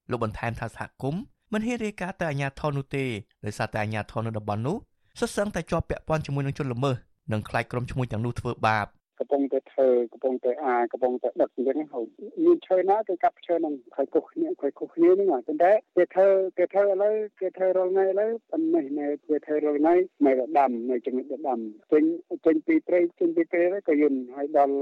[0.09, 1.21] លោកបន្ថែមថាសហគមន៍
[1.53, 3.05] មិនហ៊ានរាយការណ៍ទៅអាជ្ញាធរនោះទេ
[3.45, 4.77] ដោយសារតែអាជ្ញាធរនៅតំបន់នោះ
[5.19, 6.95] សុទ្ធសឹងតែជាប់ពាក់ព័ន្ធជាមួយនឹងជនល្មើស
[7.31, 8.85] និងខ្លាចក្រុមឈ្មួញទាំងនោះធ្វើបាប
[9.19, 12.05] កំពុងតែធ្វើកំពុងតែអាកំពុងតែដឹកអញ្ចឹងហើយ
[12.45, 19.95] មានឈើណាគេកាប់ឈើនឹងហើយគោះគ្នាហើយគោះគ្នាហ្នឹងប៉ុន្តែគេធ្វើគេធ្វើឥឡូវគេធ្វើរាល់ថ្ងៃឥឡូវប៉ុន្តែនៅគេធ្វើរាល់ថ្ងៃ
[20.25, 21.59] នៅដាំនៅចំណុចដាំ
[21.91, 22.03] ចេញ
[22.45, 24.75] ចេញពីព្រៃចេញពីព្រៃក៏យន្តហើយដល់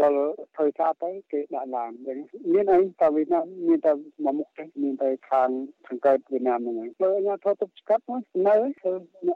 [0.00, 0.22] ដល់
[0.56, 2.18] ធ្វើស្អាតទៅគេដាក់ឡានអញ្ចឹង
[2.52, 3.92] មានអីតែវៀតណាមមានតែ
[4.24, 5.50] មកមុខទេមានតែខាង
[5.86, 8.92] ខាងកើតវៀតណាមហ្នឹងហើយបើអាញាធរទប់ស្កាត់មកនៅធ្វើ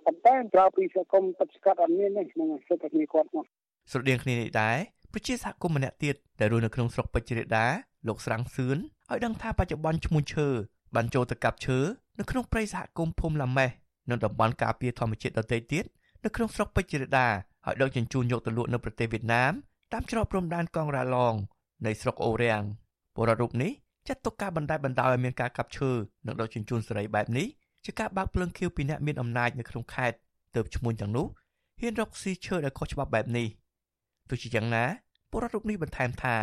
[0.07, 3.47] អត់តែក្រៅពីសង្គមទប់ស្កាត់អត់មានទេហ្នឹងសិទ្ធិគ្នាគាត់មក
[3.91, 4.76] ស្រដៀងគ្នានេះដែរ
[5.12, 7.66] ប្រជាសហគមន៍ម្នាក់ទៀតដែលរស់នៅក្នុងស្រុកពេជ្ររេដា
[8.09, 8.76] លោកស្រាំងសឿន
[9.11, 10.49] ឲ្យដឹងថាបច្ចុប្បន្នឈ្មោះឈើ
[10.95, 11.78] បានចូលទៅកាប់ឈើ
[12.18, 13.70] នៅក្នុងព្រៃសហគមន៍ភូមិឡាម៉េះ
[14.11, 15.84] និងតំបន់ការពារធម្មជាតិដទៃទៀត
[16.24, 19.53] នៅក្នុងស្រុកពេជ្ររេដាឲ្យដឹកជញ្ជូនយកទៅលក់នៅប្រទេសវៀតណាម
[19.93, 21.34] តាមច្រកព្រំដែនកងរ៉ាឡង
[21.87, 22.62] នៃស្រុកអូរាំង
[23.14, 23.72] ពលរដ្ឋរូបនេះ
[24.09, 25.91] ចាត់ទុកការបណ្តែតបណ្តោយឲ្យមានការកាប់ឈើ
[26.26, 27.47] និងដឹកជញ្ជូនសេរីបែបនេះ
[27.84, 30.16] ជាការបើកភ្លើងខៀវពីអ្នកមានអំណាចនៅក្នុងខេត្ត
[30.55, 31.26] ទៅឈ្មោះទាំងនោះ
[31.80, 33.49] ហ៊ានរកស៊ីឈើដែលខុសច្បាប់បែបនេះ។
[34.29, 34.85] ទោះជាយ៉ាងណា
[35.31, 36.37] ពលរដ្ឋរូបនេះបន្ថែមថា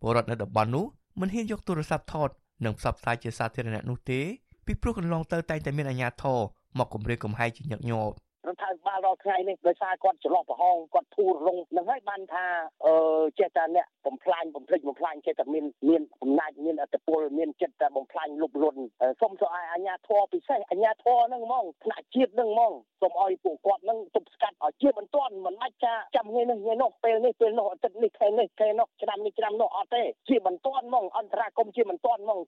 [0.00, 0.84] ពលរដ្ឋនៅតំបន់នោះ
[1.20, 2.28] មិនហ៊ានយកទូរស័ព្ទថត
[2.64, 4.20] និងផ្សព្វផ្សាយជាសាធារណៈនោះទេ
[4.66, 6.38] ពីព្រោះកន្លងទៅតែងតែមានអាជ្ញាធរ
[6.78, 8.14] មកគំរាមកំហែងជាញឹកញាប់
[8.48, 12.44] រដ្ឋាភិបាលដល់ថ្ងៃនេះដោយសារគាត់ចន្លោះប្រហោងគាត់ធូររងនឹងហើយបានថា
[12.86, 12.94] អឺ
[13.38, 18.80] ចេះតែអ្នកបំផ្លាញបំភ្លេចបំផ្លាញចេះតែមានមានអំណាចមានអធិបុលមានចិត្តតែបំផ្លាញលុបលន់
[19.20, 32.40] សូមសូមឲ្យអាជ្ញាធរពិសេសអាជ្ញាធរហ្នឹងហ្មងថ្នាក់ជាតិហ្នឹងហ្មងសូមឲ្យពួកគាត់ហ្នឹងទប់ស្កាត់ឲ្យជាបន្ទាន់មិនអាចចាចាំថ្ងៃនេះថ្ងៃនោះពេលនេះពេលនោះអាទិត្យនេះខែនេះខែនោះឆ្នាំនេះឆ្នាំនោះអត់ទេជាបន្ទាន់ហ្មងអន្តរាគមជាបន្ទាន់ហ្មង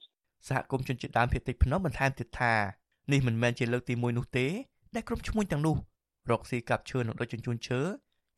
[0.48, 2.52] សហគមន៍ជនជាតិដើមភាគតិចភ្នំបន្ថែមទៀតថា
[3.12, 4.46] នេះមិនមែនជាលើកទី1នោះទេ
[4.94, 5.76] ដែលក្រុមឈ្មួញទាំងនោះ
[6.30, 7.80] រកស៊ីកាប់ឈើនិងដឹកជញ្ជូនឈើ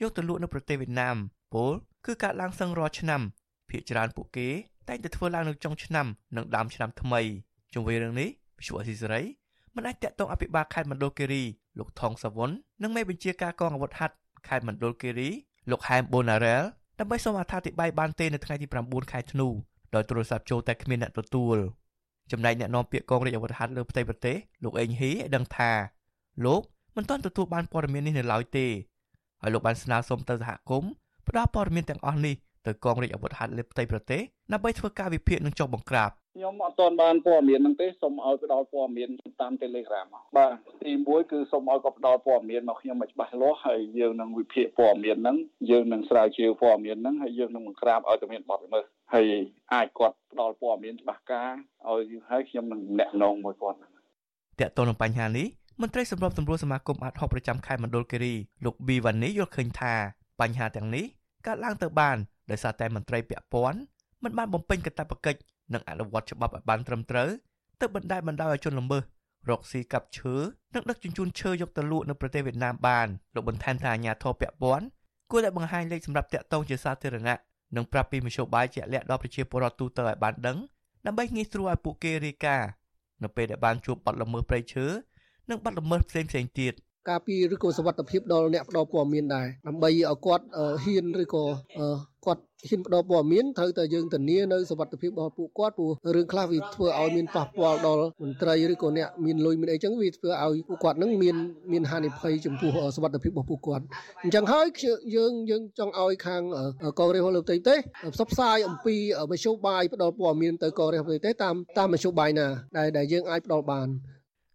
[0.03, 1.16] យកទៅលក់នៅប្រទេសវៀតណាម
[1.55, 1.72] ពល
[2.07, 3.22] គឺការឡើងសឹងរាល់ឆ្នាំ
[3.70, 4.49] ភាគច្រើនពួកគេ
[4.88, 7.20] តែងតែធ្វើឡើងនៅចុងឆ្នាំនិងដើមឆ្នាំថ្មី
[7.72, 8.28] ជុំវិញរឿងនេះ
[8.59, 9.22] វិសុវអស៊ីសេរី
[9.74, 11.43] មិនអាចតាក់ទងអភិបាលខេត្តមណ្ឌលគិរី
[11.78, 12.51] លោកថងសាវុន
[12.82, 14.14] និងមេបញ្ជាការកងអាវុធហត្ថ
[14.49, 15.28] ខេត្តមណ្ឌលគិរី
[15.70, 16.62] លោកហែមបូណារ៉ែល
[16.99, 19.49] ដើម្បីសូមអត្ថាធិប្បាយបានទេនៅថ្ងៃទី9ខែធ្នូ
[19.95, 21.57] ដោយទូរស័ព្ទចូលតែគ្មានអ្នកទទួល
[22.32, 25.70] ចំណែកអ្នកនាំពាក្យកងរាជអាវុធហត្ថលើផ្ទៃប្រទេសលោកអេងហ៊ីឲ្យដឹងថា
[26.45, 26.62] លោក
[26.97, 28.66] មិនទាន់ទទួលបានព័ត៌មាននេះនៅឡើយទេ
[29.43, 30.90] ហើយលោកបានស្នើសុំទៅសហគមន៍
[31.28, 32.34] ផ្ដល់ព័ត៌មានទាំងអស់នេះ
[32.66, 34.20] ទៅកងរាជអាវុធហត្ថលើផ្ទៃប្រទេស
[34.53, 39.09] ដើម្បីធ្វើការវិភាគនិងចុះបង្ក្រាបខ្ញុំអត់ទាន់បានព័ត៌មានហ្នឹងទេសូមឲ្យផ្ដល់ព័ត៌មាន
[39.40, 40.51] តាម Telegram បាទ
[40.82, 45.36] ទី1គឺសូមឲ្យគាត់ផ្ដល់ព័ត៌មានមកខ្ញុំឲ្យច្បាស់លាស់ហើយយើងនឹងវិភាគព័ត៌មានហ្នឹង
[45.70, 48.84] យើងនឹងស្រាវជ្រាវព័ត៌មានហ្នឹងហើយយើងនឹងបង្ក្រាបឲ្យតែមានបទល្មើស
[49.14, 49.26] ហើយ
[49.74, 51.51] អាចគាត់ផ្ដល់ព័ត៌មានច្បាស់ការ
[51.88, 53.78] ឲ្យហើយខ្ញុំនឹងណែនាំមួយគាត់
[54.61, 55.47] តើតើនឹងបញ្ហានេះ
[55.83, 59.95] មន្ត្រីសម្របសម្រួលសមាគមអាត60ប្រចាំខេត្តមណ្ឌលគិរីលោកប៊ីវ៉ានីយល់ឃើញថា
[60.41, 61.05] បញ្ហាទាំងនេះ
[61.47, 62.16] កើតឡើងទៅបាន
[62.51, 63.78] ដោយសារតែមន្ត្រីពាក់ព័ន្ធ
[64.22, 65.41] មិនបានបំពេញកាតព្វកិច្ច
[65.74, 67.28] និងអនុវត្តច្បាប់ឲ្យបានត្រឹមត្រូវ
[67.80, 69.03] ទៅបណ្ដាលបណ្ដោយឲ្យជនល្មើស
[69.51, 70.35] រកស៊ីកាប់ឈើ
[70.74, 74.87] និងដឹកជញ្ជូនឈើយកទៅលក់នៅប្រទេសវៀតណាមបានលោកបន្ថែមថាអាញាធរពាក់ព័ន្ធ
[75.30, 77.39] គួរតែបង្ហាញលេខសម្រាប់តាក់ទងជាសាធារណៈ
[77.76, 80.59] និងប្រាប់ពីមធ្យោបាយជាក់លាក់ដល់ប្រជាពលរដ្ឋទូទៅឲ្យបានដឹង
[81.07, 82.68] ដើម្បីងាយស្រួលឲ្យពួកគេរាយការណ៍
[83.22, 84.87] នៅពេលដែលបានជួបបទល្មើសព្រៃឈើ
[85.51, 86.74] និងបទល្មើសផ្សេងផ្សេងទៀត
[87.11, 90.45] ការពីឬក៏សវត្ថភាពដល់អ្នកផ្ដល់ព័ត៌មានដែរដើម្បីឲ្យគាត់
[90.84, 91.45] ហ៊ានឬក៏
[92.26, 101.36] គាត់ហ៊ានផ្ដល់ព័ត៌មានត្រូវតែយើងធានានៅសវត្ថភាពរបស់ពួកគាត់ព្រោះរឿងខ្លះវាធ្វើឲ្យមានប៉ះពាល់ដល់មន្ត្រីឬក៏អ្នកមានលុយមានអីចឹងវាធ្វើឲ្យពួកគាត់នឹងមាន
[101.72, 103.84] មានហានិភ័យចំពោះសវត្ថភាពរបស់ពួកគាត់
[104.22, 104.66] អញ្ចឹងហើយ
[105.14, 106.43] យើងយើងចង់ឲ្យខាង
[106.99, 107.76] កងរាជរដ្ឋលើផ្ទៃទេ
[108.14, 108.95] ផ្សព្វផ្សាយអំពី
[109.30, 112.47] មធ្យោបាយផ្ដល់ព័ត៌មានទៅកងរាជរដ្ឋផ្ទៃទេតាមតាមមធ្យោបាយណា
[112.78, 113.88] ដែលដែលយើងអាចផ្ដល់បាន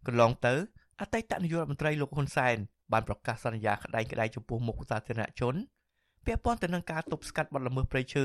[0.06, 2.56] កន្លងទៅ អតីតនាយករដ្ឋមន្ត្រីលោកហ៊ុនសែន
[2.92, 5.54] បានប្រកាសសន្យាក្តែងក្តែងចំពោះមុខសាធារណជន
[6.26, 8.24] ពាក់ព័ន្ធទៅនឹងការទប់ស្កាត់បទល្មើសព្រៃឈើ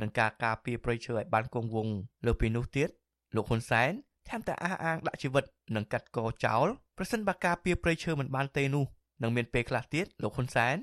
[0.00, 1.94] និងការការពារព្រៃឈើឲ្យបានគង់វង្ស
[2.26, 2.88] លើពីនោះទៀត
[3.36, 3.90] លោកហ៊ុនសែន
[4.28, 5.44] ថែមទាំងអះអាងដាក់ជីវិត
[5.76, 6.66] និងកាត់កចោល
[6.98, 8.84] ប្រសិនបើការពារព្រៃឈើមិនបានទេនោះ
[9.22, 10.76] នឹងមានពេលខ្លះទៀតលោកហ៊ុនសែន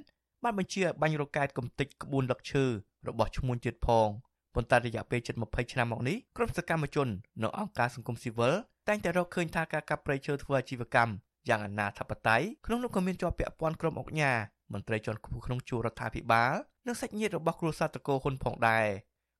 [0.43, 2.65] បានបញ្ជាឲ្យបាញ់រកែតកំទេចក្បួនដឹកឈើ
[3.07, 4.09] របស់ឈ្មួញទៀតផង
[4.55, 7.07] ប៉ុន្តែរយៈពេលជិត20ឆ្នាំមកនេះក្រុមសកម្មជន
[7.41, 8.53] និងអង្គការសង្គមស៊ីវិល
[8.87, 11.11] តែងតែរកឃើញថាការកាប់ព្រៃឈើធ្វើអាជីវកម្ម
[11.49, 14.31] យ៉ាងអនាធបត័យក្នុងនោះក៏មានជាប់ពាក់ព័ន្ធក្រុមអង្គញា
[14.73, 16.53] មន្ត្រីជាន់ខ្ពស់ក្នុងជួររដ្ឋាភិបាល
[16.87, 18.85] និងសាច់ញាតិរបស់គ្រួសារតកោហ៊ុនផងដែរ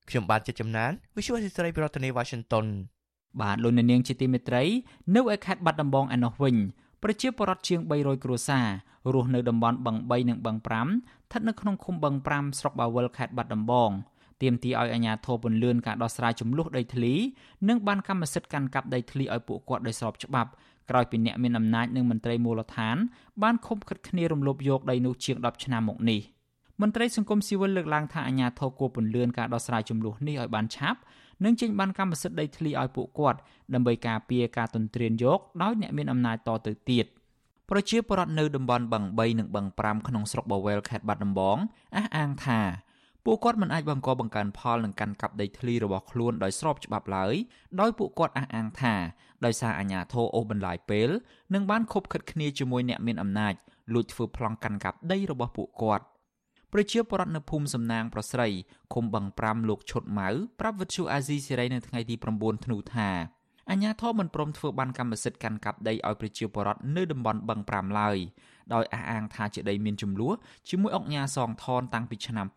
[0.10, 2.68] ខ្ញុំបានជាចំណាន Visual History ប្រធានាទី Washington
[3.42, 4.64] បាទលោកអ្នកនាងជាទីមេត្រី
[5.16, 6.56] នៅឯខេត្តបាត់ដំបងឯណោះវិញ
[7.04, 8.68] ប្រជាពលរដ្ឋជាង300គ្រួសារ
[9.14, 13.92] រស់នៅតំបន់បឹង3និងបឹង5ស្ថិតនៅក្នុងឃុំបឹង5ស្រុកបាវិលខេត្តបាត់ដំបង
[14.42, 17.14] ទាមទារឲ្យអាជ្ញាធរពន្លឿនការដោះស្រាយចំនួនដីធ្លី
[17.70, 20.50] និងបានកម្មសិទ្ធិកាន់កាប់ដីធ្លីឲ្យពួកគាត់ដោយស្របច្បាប់
[20.90, 22.98] ក្រោយពីអ្នកមានអំណាចនិងមន្ត្រីមូលដ្ឋាន
[23.44, 26.22] បានខុបខិតគ្នារំលោភយកដីនោះជាង10ឆ្នាំមកនេះ
[26.82, 31.00] មន្ត្រីសង្គមស៊ីវិលលើកឡើងថាអាជ្ញាធរគួរពន្លឿនការដោះស្រាយចំនួននេះឲ្យបានឆាប់
[31.44, 33.40] និងចេញបានកម្មសិទ្ធិដីធ្លីឲ្យពួកគាត់
[33.74, 37.06] ដើម្បីការពារការទន្ទ្រានយកដោយអ្នកមានអំណាចតទៅទៀត
[37.70, 41.58] ប្រជាពលរដ្ឋនៅតំបន់បឹង3និងបឹង5ក្នុងស្រុកបាវែលខេត្តបាត់ដំបង
[41.96, 42.62] អះអាងថា
[43.26, 47.34] ពួកគាត់មិនអាចបង្កបង្កើនផលនឹងកាន់កាប់ដីធ្លីរបស់ខ្លួនដោយស្របច្បាប់ឡើយ
[47.80, 48.96] ដោយពួកគាត់អះអាងថា
[49.46, 51.10] ដោយសារអាជ្ញាធរអូសបន្លាយពេល
[51.54, 53.54] និងបានខົບខិតគ្នាជាមួយអ្នកមានអំណាច
[53.94, 56.06] លួចធ្វើប្លង់កាន់កាប់ដីរបស់ពួកគាត់
[56.74, 58.48] ប្រជាពលរដ្ឋនៅភូមិសំណាងប្រស្រី
[58.94, 63.10] ឃុំបឹង5លោកឈុតម៉ៅប្រាប់វិទ្យុអាស៊ីសេរីនៅថ្ងៃទី9ធ្នូថា
[63.72, 68.18] អញ្ញាធមមិនព្រមធ្វើបានកម្មសិទ្ធិកាន់កាប់ដីឲ្យប្រជាពលរដ្ឋនៅតំបន់បឹង5ឡើយ
[68.74, 70.36] ដោយអះអាងថាជាដីមានចំនួន
[70.70, 72.48] ជាមួយអង្គការសងថនតាំងពីឆ្នាំ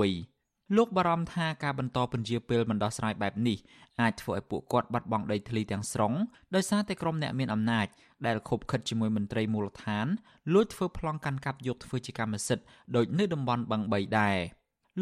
[0.00, 3.58] 2011លោកបារម្ភថាការបន្តពន្យាពេលមិនដោះស្រាយបែបនេះ
[4.00, 6.12] អាចធ្វើឲ្យពួកគាត់បាត់បង់ដីធ្លីទាំងស្រុង
[6.54, 7.86] ដោយសារតែក្រុមអ្នកមានអំណាច
[8.26, 10.06] ដែលខົບខិតជាមួយមន្ត្រីមូលដ្ឋាន
[10.52, 12.64] លួចធ្វើប្លង់កាន់កាប់យកធ្វើជាកម្មសិទ្ធិ
[12.96, 14.38] ដោយនៅតំបន់បឹង3ដែរ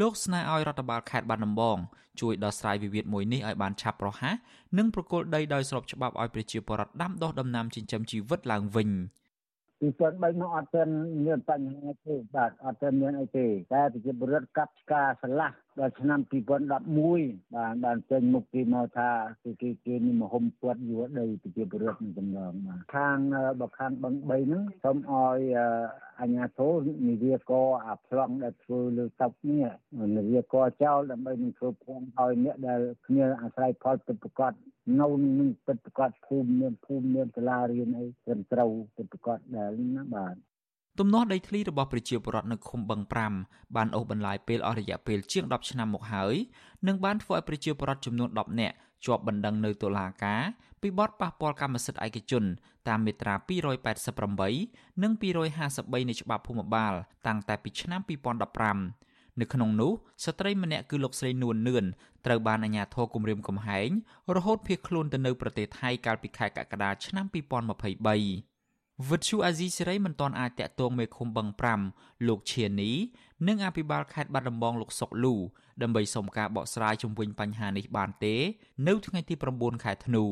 [0.01, 1.79] លោកស្នើឲ្យរដ្ឋបាលខេត្តបាត់ដំបង
[2.21, 4.35] ជួយដោះស្រាយវិវាទមួយនេះឲ្យបានឆាប់រហ័ស
[4.79, 8.91] និងប្រគល់ដីដោយស្របច្បាប់ឲ្យប្រជាពលរដ្ឋដាំដុះដំណាំចិញ្ចឹមជីវិតឡើងវិញ។
[9.85, 10.93] ពីជន់3នោះអត់ទាន់
[11.27, 19.11] មានបញ្ហាទេបាទអត់ទាន់មានអីទេតែប្រជាពលរដ្ឋកាប់ឆ្ការឆ្លាស់ ដល់ឆ្នាំ2011បាទបានចេញមុខគេមកថា
[19.43, 23.19] គេគេគេនេះមហុំពាត់យួរដីប្រជាពលរដ្ឋនឹងចំណងបាទខាង
[23.61, 25.39] បើខាងបឹង3ហ្នឹងសូមឲ្យ
[26.21, 26.73] អញ្ញាធរ
[27.09, 27.53] និវាក
[27.87, 29.67] អាប្លង់ដែលធ្វើលើតុកនេះ
[30.17, 34.53] និវាកចោលដើម្បីនឹងធ្វើផងឲ្យអ្នកដែលគ្នាអាស្រ័យផលពិតប្រាកដ
[35.01, 35.09] នៅ
[35.39, 40.37] នឹងពិតប្រាកដភូមិមានភូមិមានសាលារៀនអីត្រឹមត្រូវពិតប្រាកដដែលណាបាទ
[40.99, 43.01] ទំនាស់ដីធ្លីរបស់ប្រជាពលរដ្ឋនៅឃុំបឹង
[43.39, 46.35] 5បានអូសបន្លាយពេលអស់រយៈពេលជាង10ឆ្នាំមកហើយ
[46.87, 50.43] និងបានធ្វើឲ្យប្រជាពលរដ្ឋចំនួន10នាក់ជាប់បណ្ដឹងនៅតុលាការ
[50.81, 52.45] ពីបទប៉ះពាល់កម្មសិទ្ធិឯកជន
[52.89, 53.35] តាមមាត្រា
[54.19, 56.95] 288និង253នៃច្បាប់ភូមិបាល
[57.27, 58.01] តាំងតែពីឆ្នាំ
[58.71, 59.93] 2015នៅក្នុងនោះ
[60.25, 61.85] ស្ត្រីម្នាក់គឺលោកស្រីនួននឿន
[62.27, 63.91] ត្រូវបានអាជ្ញាធរគម្រាមកំហែង
[64.37, 68.52] រហូតភៀសខ្លួនទៅនៅប្រទេសថៃកាលពីខែកក្កដាឆ្នាំ2023
[69.09, 71.49] វិទ្យុអាស៊ីសេរីមិនទាន់អាចតាក់ទងមេឃុំបឹង
[71.87, 72.91] 5លោកឈៀនី
[73.49, 75.35] និងអភិបាលខេត្តបាត់ដំបងលោកសុកលូ
[75.83, 78.35] ដើម្បីសុំការបកស្រាយជំវិញបញ្ហានេះបានទេ
[78.89, 80.25] នៅថ្ងៃទី9ខែធ្នូ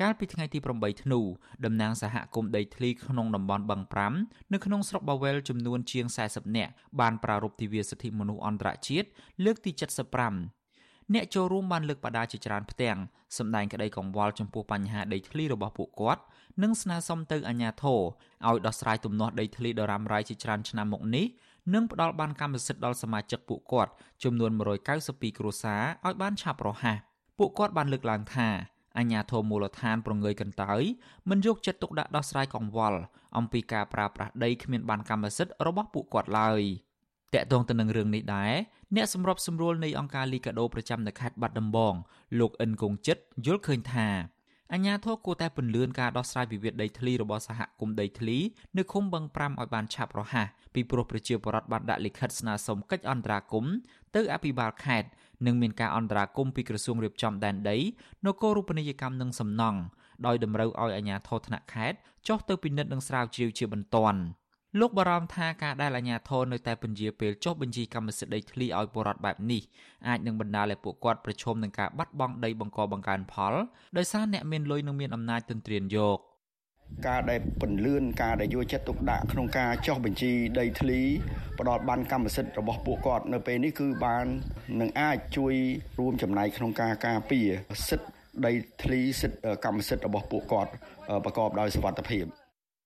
[0.00, 1.20] កាលពីថ្ងៃទី8ធ្នូ
[1.64, 3.82] តំណាងសហគមន៍ដីធ្លីក្នុងតំបន់បឹង
[4.16, 9.08] 5នៅក្នុងស្រុកបាវែលចំនួនជាង40នាក់បានប្រារព្ធទិវាសិទ្ធិមនុស្សអន្តរជាតិ
[9.44, 9.70] លើកទី
[10.18, 10.59] 75
[11.14, 12.98] អ្នកចូលរួមបានលើកបដាជាច្រើនផ្ទាំង
[13.38, 16.22] សម្ដែងក្តីកង្វល់ចំពោះបញ្ហាដីធ្លីរបស់ពួកគាត់
[16.62, 18.00] និងស្នើសុំទៅអាជ្ញាធរ
[18.48, 21.26] ឲ្យដោះស្រាយទំនាស់ដីធ្លីដ៏រ៉ាំរ៉ៃជាច្រើនឆ្នាំមកនេះ
[21.74, 23.92] និងផ្ដល់បានកម្មសិទ្ធិដល់សមាជិកពួកគាត់
[24.24, 24.50] ចំនួន
[24.94, 26.98] 192គ្រួសារឲ្យបានឆាប់រហ័ស
[27.38, 28.48] ពួកគាត់បានលើកឡើងថា
[28.98, 30.82] អញ្ញាធមមូលដ្ឋានប្រងើយកន្តើយ
[31.30, 33.00] មិនយកចិត្តទុកដាក់ដោះស្រាយកង្វល់
[33.36, 36.62] អំពីការប្រើប្រាស់ដីគ្មានបានកម្មសិទ្ធិរបស់ពួកគាត់ឡើយ
[37.34, 38.52] តកតងទៅនឹងរឿងនេះដែរ
[38.96, 41.94] អ្នកសម្របសម្រួលនៃអង្គការលីកាដូប្រចាំនៅខេត្តបាត់ដំបង
[42.40, 44.08] លោកអិនគងចិត្តយល់ឃើញថា
[44.72, 48.38] អញ្ញាធរគួរតែពន្លឿនការដោះស្រាយវិវាទដីធ្លីរបស់សហគមន៍ដីធ្លី
[48.76, 53.74] នៅឃុំបឹង5ឲ្យបានឆាប់រហ័សពីព្រោះប្រជាពលរដ្ឋបានដាក់លិខិតស្នើសុំកិច្ចអន្តរាគមន៍
[54.14, 55.08] ទៅអភិបាលខេត្ត
[55.46, 57.78] និងមានការអន្តរាគមន៍ពីក្រសួងរៀបចំដែនដី
[58.26, 59.80] នគររូបនីយកម្មនិងសំណង់
[60.26, 64.20] ដោយតម្រូវឲ្យអាជ្ញាធរថ្នាក់ខេត្តចុះទៅពិនិត្យនិងស្រាវជ្រាវជាបន្ទាន់
[64.78, 69.62] លោកបារម្ភថាការដែលអាជ្ញាធរនៅតែពន្យាពេលចុះបញ្ជីកម្មសិទ្ធិដីធ្លីឲ្យពលរដ្ឋបែបនេះ
[70.08, 73.54] អាចនឹងបណ្ដាលឲ្យពួកគាត់ប្រឈមនឹងការបាត់បង់ដីបង្កបង្កើនផល
[73.98, 76.18] ដោយសារអ្នកមានលុយនិងមានអំណាចទន្ទ្រានយក
[77.08, 81.00] ការដែលពន្លឿនការដែលយកចិត្តទុកដាក់ក្នុងការចុះបញ្ជីដីធ្លី
[81.58, 84.26] ផ្ដល់បានកម្មសិទ្ធិរបស់ពួកគាត់នៅពេលនេះគឺបាន
[84.80, 85.54] នឹងអាចជួយ
[85.98, 87.48] រួមចំណែកក្នុងការការពារ
[87.88, 88.08] សិទ្ធិ
[88.46, 88.52] ដី
[88.82, 90.70] ធ្លីសិទ្ធិកម្មសិទ្ធិរបស់ពួកគាត់
[91.24, 92.26] ប្រកបដោយសុវត្ថិភាព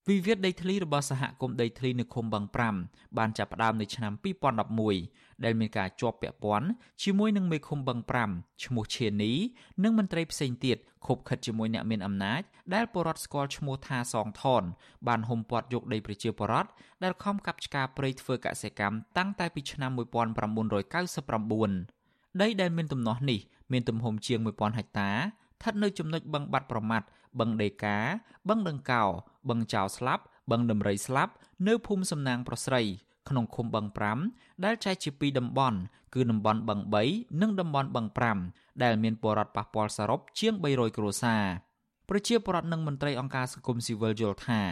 [0.09, 2.45] វិវាទដីធ្លីរបស់សហគមន៍ដីធ្លីនៅឃុំបឹង
[2.81, 4.13] 5បានចាប់ផ្ដើមនៅឆ្នាំ
[4.79, 6.69] 2011ដែលមានការជាប់ពាក់ព័ន្ធ
[7.03, 7.99] ជាមួយនឹងមេឃុំបឹង
[8.31, 9.33] 5ឈ្មោះឈៀនី
[9.83, 10.77] និងមន្ត្រីផ្សេងទៀត
[11.07, 12.43] ខົບខិតជាមួយអ្នកមានអំណាច
[12.75, 14.63] ដែលបរដ្ឋស្គាល់ឈ្មោះថាសងថន
[15.09, 16.69] បានហុំព័ទ្ធយកដីប្រជាពលរដ្ឋ
[17.05, 23.41] ដែលខំកាប់ឆ្ការព្រៃធ្វើកសិកម្មតាំងតែពីឆ្នាំ1999ដីដែលមានទំនាស់នេះ
[23.73, 27.07] មានទំហំជាង1000ហិកតាស្ថិតនៅចំណុចបឹងបាត់ប្រមាត់
[27.41, 27.99] បឹងដេកា
[28.49, 29.03] បឹងដង្កោ
[29.49, 31.33] បឹងចៅស្លាប់ បឹងដំរីស្លាប់
[31.69, 32.83] នៅភូមិសំណាងប្រស្រី
[33.29, 33.87] ក្នុងឃុំបឹង
[34.25, 35.79] 5ដែលចែកជាពីរតំបន់
[36.15, 36.81] គឺតំបន់បឹង
[37.11, 38.07] 3និងតំបន់បឹង
[38.45, 41.45] 5ដែលមានពលរដ្ឋប៉ះពាល់សរុបជាង300គ្រួសារ
[42.09, 44.67] ប្រជាពលរដ្ឋនិងមន្ត្រីអង្គការសង្គមស៊ីវិលយល់ថារ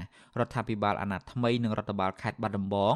[0.47, 2.95] ដ្ឋាភិបាលអាណត្តិថ្មីនិងរដ្ឋបាលខេត្តបាត់ដំបង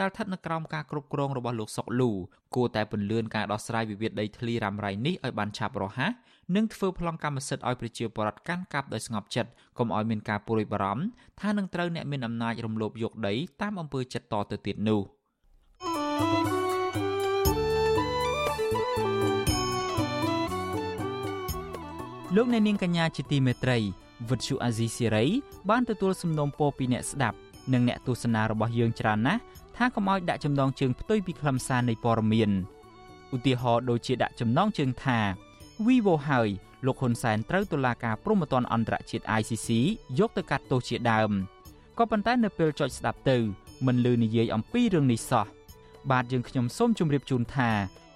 [0.00, 2.10] ដែលស្ថិតនៅក្រោមការគ្រប់គ្រងរបស់លោកសុកលូ
[2.54, 6.10] គួរតែពន្លឿនការដោះស្រាយវិវាទដីធ្លីរ៉ាំរ៉ៃនេះឲ្យបានឆាប់រហ័ស
[6.56, 11.04] និងធ្វើប្លង់កម្មសិទ្ធិឲ្យប្រជាពលរដ្ឋកាន់កាប់ដោយស្ងប់ចិត្តកុំឲ្យមានការព្រួយបារម្ភ
[11.40, 15.00] ថានឹងត្រូវអ្នកមានអំណាចរំលោភយកដីតាមអំពើចិត្តតទៅទៀតនោះ
[22.36, 23.78] លោកអ្នកនាងកញ្ញាជាទីមេត្រី
[24.30, 25.24] វិទ្យុអាស៊ីសេរី
[25.70, 27.38] បានទទួលសំណូមពរពីអ្នកស្ដាប់
[27.72, 29.40] និងអ្នកទស្សនារបស់យើងច្រើនណាស់
[29.76, 32.50] ថាកុំឲ្យដាក់ចំណងជើងផ្ទុយពីខ្លឹមសារនៃព័ត៌មាន
[33.36, 35.18] ឧទាហរណ៍ដូចជាដាក់ចំណងជើងថា
[35.86, 36.48] Vivo ហើយ
[36.86, 39.68] លោកហ៊ុនសែនត្រូវតុលាការព្រហ្មទណ្ឌអន្តរជាតិ ICC
[40.18, 41.30] យកទៅកាត់ទោសជាដើម
[41.98, 43.38] ក៏ប៉ុន្តែនៅពេលចុចស្ដាប់ទៅ
[43.86, 45.46] មិនលឺនិយាយអំពីរឿងនេះសោះ
[46.10, 47.70] បាទយើងខ្ញុំសូមជម្រាបជូនថា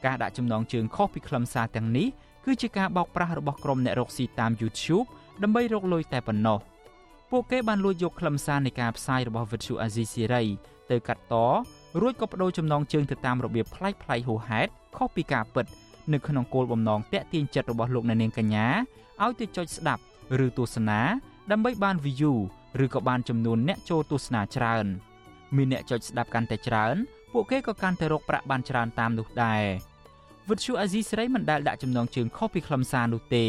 [0.07, 2.09] ការដាក់ចំណងជើងខុសពីខ្លឹមសារទាំងនេះ
[2.45, 5.07] គឺជាការបោកប្រាស់របស់ក្រុមអ្នករកស៊ីតាម YouTube
[5.43, 6.59] ដើម្បីរកលុយតែប៉ុណ្ណោះ
[7.31, 10.45] ពួកគេបានលួចយកខ្លឹមសារនៃការផ្សាយរបស់ Virtual Azizi Siri
[10.91, 11.35] ទៅកាត់ត
[12.01, 15.67] រួចក៏បដូរចំណងជើងទៅតាមរបៀបប្លែកៗហួសហេតុខុសពីការពិត
[16.13, 18.67] នៅក្នុងគោលបំណងតាក់ទាញចិត្តរបស់លោកអ្នកនាងកញ្ញា
[19.23, 20.03] ឲ្យទៅចុចស្ដាប់
[20.47, 21.01] ឬទស្សនា
[21.51, 22.35] ដើម្បីបាន view
[22.85, 24.87] ឬក៏បានចំនួនអ្នកចូលទស្សនាច្រើន
[25.57, 26.97] មានអ្នកចុចស្ដាប់កាន់តែច្រើន
[27.33, 29.63] ពួកគេក៏កាន់តែរកប្រាក់បានច្រើនតាមនោះដែរ
[30.49, 33.45] វិទ្យុអាស៊ីសេរីមិនដែលដាក់ចំណងជើងខុសពីខ្លឹមសារនោះទេ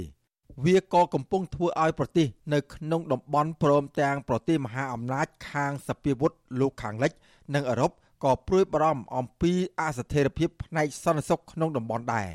[0.64, 6.30] វាក៏កំពុងធ្វើឲ្យប្រទេសនៅក្នុងតំបន់ព្រមទាំងប្រទេសមហាអំណាចខាងសភាវុធ
[6.61, 7.12] លោកខាងលិច
[7.55, 7.93] និងអឺរ៉ុប
[8.24, 12.28] ក៏ព្រួយបារម្ភអំពីអស្ថិរភាពផ្នែកសន្តិសុខក្នុងតំបន់ដែរ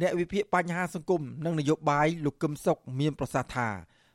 [0.00, 3.68] អ្នកវិភាគបញ្ហាសង្គមនិងនយោបាយលោកកឹមសុខមានប្រសាសន៍ថា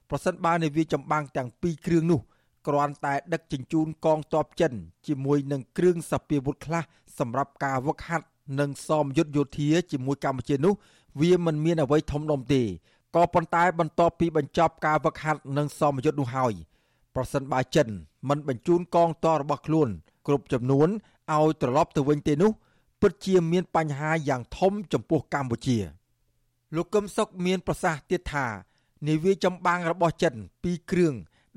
[0.09, 2.21] ប្រសិនបើនាវាចម្បាំងទាំងពីរគ្រឿងនោះ
[2.67, 4.73] គ្រាន់តែដឹកជញ្ជូនកងទ័ពចិន
[5.07, 6.83] ជាមួយនឹងគ្រឿងសពាវុធខ្លះ
[7.19, 8.25] សម្រាប់ការវឹកហាត់
[8.59, 10.73] និងសមយុទ្ធយោធាជាមួយកម្ពុជានោះ
[11.21, 12.61] វាមិនមានអ្វីធំដុំទេ
[13.15, 16.53] ក៏ប៉ុន្តែបន្ទាប់ពីបញ្ចប់ការវឹកហាត់និងសមយុទ្ធនោះហើយ
[17.15, 17.87] ប្រសិនបើចិន
[18.29, 19.89] មិនបញ្ជូនកងទ័ពរបស់ខ្លួន
[20.27, 20.89] គ្រប់ចំនួន
[21.33, 22.51] ឲ្យត្រឡប់ទៅវិញទេនោះ
[23.01, 25.77] ពិតជាមានបញ្ហាយ៉ាងធំចំពោះកម្ពុជា
[26.75, 28.47] លោកកឹមសុខមានប្រសាសន៍ទៀតថា
[29.07, 30.33] នាវាចម្បាំងរបស់ចិន
[30.63, 31.13] ពីរគ្រឿង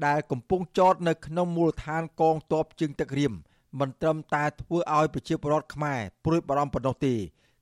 [0.06, 3.32] ដែលកំពុងចតនៅក្នុងមូលដ្ឋានកងទ័ពជើងទឹករៀម
[3.80, 7.14] មិនត្រឹមតែធ្វើឲ្យប្រជាពលរដ្ឋខ្មែរព្រួយបារម្ភប៉ុណ្ណោះទេ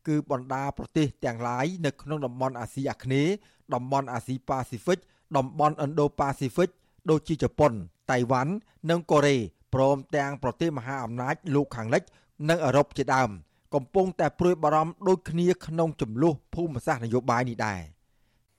[0.09, 3.33] គឺបណ្ដាប្រទេសទាំងឡាយនៅក្នុងតំបន់អាស៊ីអាគ្នេយ៍
[3.75, 4.99] តំបន់អាស៊ីប៉ាស៊ីហ្វិក
[5.37, 6.71] តំបន់ឥណ្ឌូប៉ាស៊ីហ្វិក
[7.11, 7.73] ដូចជាជប៉ុន
[8.11, 8.53] តៃវ៉ាន់
[8.91, 9.37] និងកូរ៉េ
[9.75, 12.03] ព្រមទាំងប្រទេសមហាអំណាចលោកខាងលិច
[12.49, 13.31] និងអឺរ៉ុបជាដើម
[13.75, 17.81] កំពុងតែព្រួយបារម្ភដូចគ្នាក្នុងចំនួនភូមិសាស្ត្រនយោបាយនេះដែរ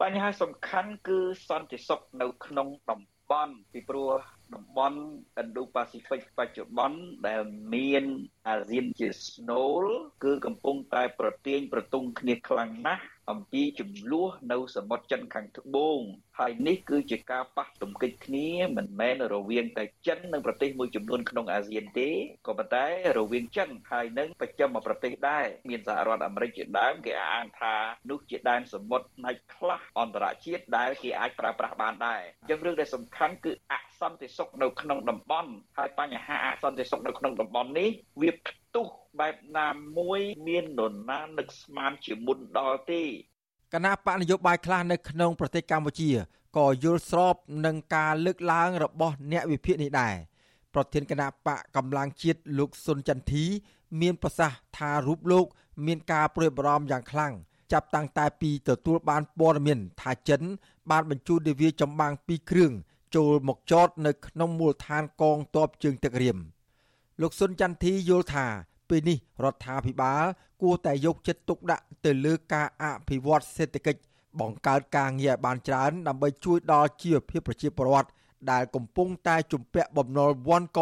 [0.02, 4.12] បញ្ហាសំខាន់គឺសន្តិសុខនៅក្នុងតំបន់ពីព្រោះ
[4.54, 5.00] តំបន់
[5.42, 7.42] Indo-Pacific បច្ចុប្បន្នដែល
[7.74, 8.04] មាន
[8.48, 9.84] អាស៊ានជាស្នូល
[10.24, 16.00] គឺកំពុងតែប្រទៀងប្រទង់គ្នាខ្លាំងណាស់អំពីចំនួននៅសមុទ្រចិនខាងត្បូង
[16.40, 22.10] ហើយនេះគឺជាការប៉ះទង្គិចគ្នាមិនមែនរវាងតែចិននិងប្រទេសមួយចំនួនក្នុងអាស៊ានទេ
[22.48, 22.86] ក៏ប៉ុន្តែ
[23.18, 27.76] រវាងចិនហើយនិងបច្ចឹមប្រទេសដែរមានសហរដ្ឋអាមេរិកជាដើមគេអាងថា
[28.10, 37.90] នោះជាដែនសមុទ្រផ្នែកខ្លះអន្តរជាតិដែលគេអាចប្រើប្រាស់បានដែរអញ្ចឹងរឿងដែលសំខាន់គឺអ សន្តិសុខនៅក្នុងតំបន់ហើយបញ្ហាអសន្តិសុខនៅក្នុងតំបន់នេះ
[38.22, 38.86] វាផ្ទុះ
[39.20, 39.68] បែបណា
[39.98, 43.02] មួយមាននរណានឹកស្មានជាមុនដល់ទេ
[43.74, 46.12] គណៈបកនយោបាយខ្លះនៅក្នុងប្រទេសកម្ពុជា
[46.58, 47.36] ក៏យល់ស្រប
[47.66, 50.16] នឹងការលើកឡើងរបស់អ្នកវិភាគនេះដែរ
[50.74, 53.46] ប្រធានគណៈបកកម្លាំងជាតិលោកសុនចន្ទធី
[54.02, 55.46] មានប្រសាសន៍ថារូបលោក
[55.86, 57.34] មានការព្រួយបារម្ភយ៉ាងខ្លាំង
[57.72, 60.42] ចាប់តាំងតែពីទទួលបានព័ត៌មានថាចិន
[60.92, 62.72] បានបញ្ជូននាវាចម្បាំងពីរគ្រឿង
[63.16, 66.38] ចូលមកចតនៅក្នុងមូលដ្ឋានកងទ័ពជើងទឹករៀម
[67.22, 68.46] លោកសុនចន្ទធីយល់ថា
[68.90, 70.24] ពេលនេះរដ្ឋាភិបាល
[70.62, 74.02] គួរតែយកចិត្តទុកដាក់ទៅលើការអភិវឌ្ឍសេដ្ឋកិច្ច
[74.40, 78.10] បង្កើតការងារឲ្យបានច្រើន ដើម្បីជួយដល់ជីវភាពប្រជាពលរដ្ឋ
[78.52, 80.82] ដែលកំពុងតែជំពាក់បំណុលវាន់ក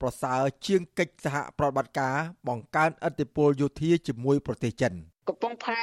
[0.00, 2.14] ប្រសើរជាងកិច្ចសហប្រតិបត្តិការ
[2.48, 4.92] បង្កើនឥទ្ធិពលយោធាជាមួយប្រទេសចិន។
[5.28, 5.80] កំពង់ផែ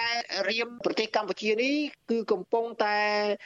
[0.49, 1.75] រៀមប្រទេសកម្ពុជានេះ
[2.11, 2.99] គឺកំពុងតែ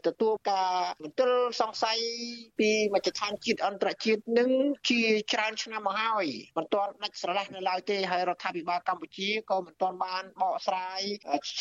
[0.07, 0.71] ទទួលការ
[1.03, 1.31] មន្ទិល
[1.61, 1.97] សង្ស័យ
[2.59, 4.49] ពីមជ្ឈដ្ឋានជាតិអន្តរជាតិនឹង
[4.89, 5.01] ជា
[5.33, 6.25] ច្រើនឆ្នាំមកហើយ
[6.57, 11.01] មិនទាន់ដាច់ស្រឡះនៅឡើយទេហើយរដ្ឋាភិបាលកម្ពុជាក៏មិនទាន់បានបកស្រាយ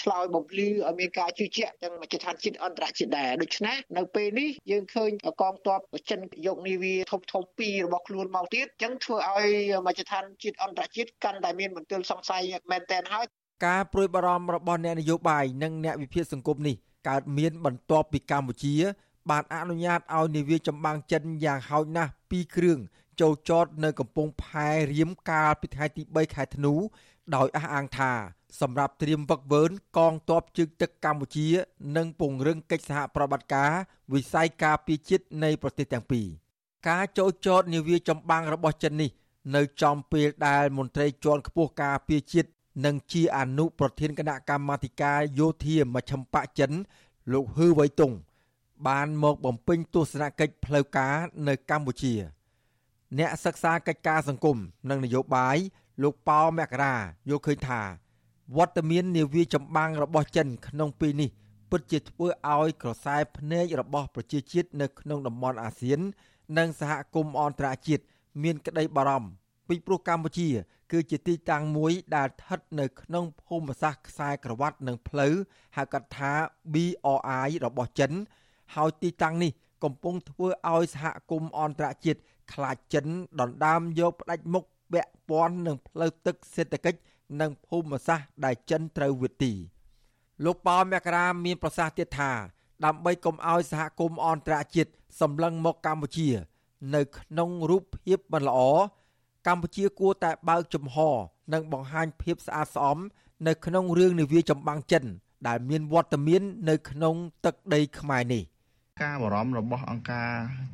[0.01, 5.11] ឆ្លើយបំភ្លឺឲ្យមានការជឿជាក់ទាំងមជ្ឈដ្ឋានជាតិអន្តរជាតិដែរដូច្នេះនៅពេលនេះយើងឃើញ
[5.41, 5.81] កងទ័ព
[6.11, 9.49] ចិនយកនាវាធំធំពីររបស់ខ្លួនមកទៀតអញ្ចឹងធ្វើឲ្យ
[9.87, 13.27] មជ្ឈដ្ឋានជាតិអន្តរជាតិកាន់តែមានមន្ទិលសង្ស័យមែនទែនហើយ
[13.67, 16.77] ការព្រួយបារម្ភរបស់អ្នកនយោបាយនិងអ្នកវិភាគសង្គមនេះ
[17.09, 18.75] កើតមានបន្ទាប់ពីកម្ពុជា
[19.31, 22.79] បានអនុញ្ញាតឲ្យនាវាចម្បាំងចិនយ៉ាងហោចណាស់2គ្រឿង
[23.21, 26.75] ចូលចតនៅកំពង់ផែរៀមកាលពីថ្ងៃទី3ខែធ្នូ
[27.35, 28.13] ដោយអះអាងថា
[28.61, 29.65] សម្រាប់ត្រៀមវឹកវើ
[29.97, 31.47] កងទ័ពជើងទឹកកម្ពុជា
[31.97, 33.73] និងពង្រឹងកិច្ចសហប្រតិបត្តិការ
[34.13, 36.27] វិស័យការពារជាតិនៃប្រទេសទាំងពីរ
[36.89, 39.11] ការចូលចតនាវាចម្បាំងរបស់ចិននេះ
[39.57, 42.49] នៅចំពេលដែលមន្ត្រីជាន់ខ្ពស់ការពារជាតិ
[42.85, 46.73] និងជាអនុប្រធានគណៈកម្មាធិការយោធាមជ្ឈិមបកចិន
[47.33, 48.13] លោកហ៊ឺវៃតុង
[48.87, 51.15] បានមកបំពេញទស្សនកិច្ចផ្លូវការ
[51.49, 52.15] នៅកម្ពុជា
[53.19, 54.57] អ្នកសិក្សាកិច្ចការសង្គម
[54.91, 55.57] និងនយោបាយ
[56.03, 56.95] លោកប៉ោមករា
[57.29, 57.81] យល់ឃើញថា
[58.57, 61.31] វត្តមាននាវាចម្បាំងរបស់ចិន ក្នុងពេលនេះ
[61.71, 66.01] ពិតជាធ្វើឲ្យក្រសែភ្នែករបស់ប្រជាជាតិនៅក្នុងតំបន់អាស៊ាន
[66.59, 68.03] និងសហគមន៍អន្តរជាតិ
[68.43, 69.31] មានក្តីបារម្ភ
[69.69, 70.49] ពីព្រោះកម្ពុជា
[70.93, 75.35] គឺជាទីតាំងមួយដែលស្ថិតនៅក្នុងភូមិសាស្ត្រខ្សែក្រវ៉ាត់និងផ្លូវ
[75.77, 76.33] ហៅកាត់ថា
[76.75, 78.13] BRI របស់ចិន
[78.75, 79.53] ហើយទីតាំងនេះ
[79.85, 82.21] កំពុងធ្វើឲ្យសហគមន៍អន្តរជាតិ
[82.53, 83.07] ខ្លាចចិន
[83.41, 87.01] ដណ្ដើមយកផ្ដាច់មុខពាក់ព័ន្ធនឹងផ្លូវទឹកសេដ្ឋកិច្ច
[87.41, 89.53] និងភូមិសាស្ត្រដែលចិនត្រូវវិទី
[90.45, 92.33] លោកប៉ោមករាមានប្រសាសន៍ទៀតថា
[92.85, 96.29] ដើម្បីកុំឲ្យសហគមន៍អន្តរជាតិសម្លឹងមកកម្ពុជា
[96.95, 98.61] នៅក្នុងរូបភាពមិនល្អ
[99.49, 100.97] កម្ពុជាគួរតែបើកចំហ
[101.53, 102.99] និងបង្ហាញភាពស្អាតស្អំ
[103.47, 105.05] នៅក្នុងរឿងនាវាចម្បាំងចិន
[105.47, 108.43] ដែលមានវត្តមាននៅក្នុងទឹកដីខ្មែរនេះ។
[109.03, 110.29] ការបារម្ភរបស់អង្គការ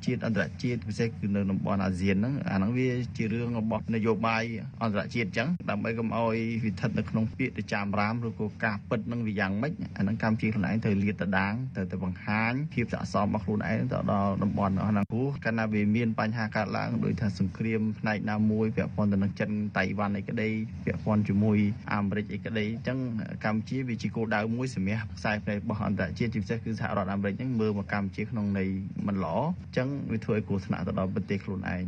[0.05, 4.43] ជាតិអន្តរជាតិពិសេសគឺនៅតំបន់អាស៊ានហ្នឹងអាហ្នឹងវាជារឿងរបស់នយោបាយ
[4.83, 20.49] អន្តរជាតិអញ្ចឹងដើម្បីកុំឲ្យវិធិតនៅក្នុងពាក្យទៅចាំរាមឬក៏ការពិតនឹងវាយ៉ាងម៉េចអាហ្នឹងកម្ពុជាខ្លួនឯងត្រូវលាតត្រដាងត្រូវតែបង្ហាញភាពស័ក្តិសមរបស់ខ្លួនឯងទៅដល់តំបន់អស់ហ្នឹងព្រោះកាលណាវាមានបញ្ហាកើតឡើងដោយថាសង្គ្រាមផ្នែកណាមួយពាក់ព័ន្ធទៅនឹងចិនតៃវ៉ាន់អីក្តី
[20.85, 21.59] ពាក់ព័ន្ធជាមួយ
[21.95, 22.99] អាមេរិកអីក្តីអញ្ចឹង
[23.45, 28.69] កម្ពុជាវាជាគោលដៅមួយសម្រាប់ខ្សែភ្នែករបស់អន្តរជាតិជាពិសេសគឺសហរដ្ឋអាមេរិកហ្នឹងមើលមកកម្ពុជាជាក្នុងន័យ
[29.07, 31.83] មិនល្អអញ្ចឹងវាធ្វើឲ្យគ្រោះថ្នាក់ទៅដល់ប្រទេសខ្លួនឯង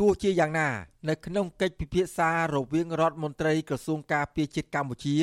[0.00, 0.68] ទោះជាយ៉ាងណា
[1.08, 5.16] នៅក្នុងកិច្ចពិភាក្សារវាងរដ្ឋមន្ត្រីក្រសួងការពារជាតិកម្ពុជា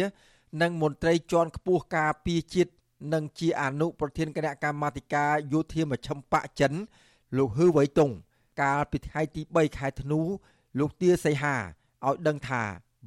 [0.62, 2.72] និងមន្ត្រីជាន់ខ្ពស់ការពារជាតិ
[3.14, 6.74] និងជាអនុប្រធានគណៈកម្មាធិការយោធាមជ្ឈិមបកចិន
[7.38, 8.12] លោកហ៊ឺវៃតុង
[8.62, 10.22] កាលពីថ្ងៃទី3ខែធ្នូ
[10.80, 11.56] លោកទាសីហា
[12.06, 12.64] ឲ្យដឹងថា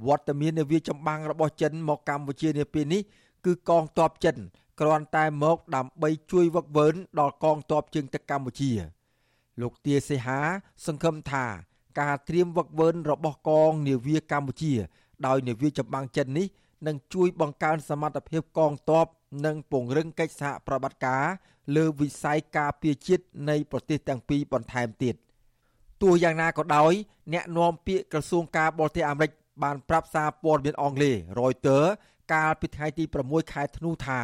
[0.07, 3.03] វត្តមាននាវាចម្បាំងរបស់ចិនមកកម្ពុជានាពេលនេះ
[3.45, 4.36] គឺកងទ័ពចិន
[4.80, 6.88] គ្រាន់តែមកដើម្បីជួយវឹកវើ
[7.20, 8.72] ដល់កងទ័ពជើងទឹកកម្ពុជា
[9.61, 10.41] លោកទាសេហា
[10.86, 11.45] សង្ឃឹមថា
[12.01, 14.72] ការត្រៀមវឹកវើរបស់កងនាវាកម្ពុជា
[15.26, 16.47] ដោយនាវាចម្បាំងចិននេះ
[16.86, 19.07] នឹងជួយបង្កើនសមត្ថភាពកងទ័ព
[19.47, 21.24] និងពង្រឹងកិច្ចសហប្រតិបត្តិការ
[21.76, 25.14] លើវិស័យការពារជាតិនៃប្រទេសទាំងពីរបន្ថែមទៀត
[26.03, 26.93] ទោះយ៉ាងណាក៏ដោយ
[27.32, 29.30] អ្នកនាំពាក្យក្រសួងការបរទេសអាមេរិក
[29.62, 31.91] បានប្រាប់សារព័ត៌មានអង់គ្លេស Reuters
[32.33, 34.20] កាលពីថ្ងៃទី6ខែធ្នូថា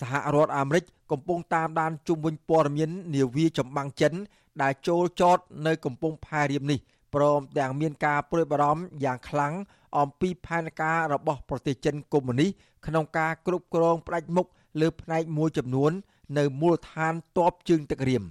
[0.00, 4.12] សហរដ្ឋអាមេរិកកំពុងតាមដានជុំវិញព័ត៌មាននាវាចម្បាំងចិន
[4.62, 6.78] ដែលចូលចតនៅកំពង់ផែរៀមនេះ
[7.14, 9.54] ព្រមទាំងមានការព្រួយបារម្ភយ៉ាងខ្លាំង
[9.98, 12.50] អំពីផែនការរបស់ប្រទេសចិនកុម្មុយនីស
[12.86, 14.46] ក្នុងការគ្រប់គ្រងផ្ដាច់មុខ
[14.80, 15.92] លើផ្នែកមួយចំនួន
[16.38, 18.24] នៅមូលដ្ឋានទ័ពជើងទឹករៀម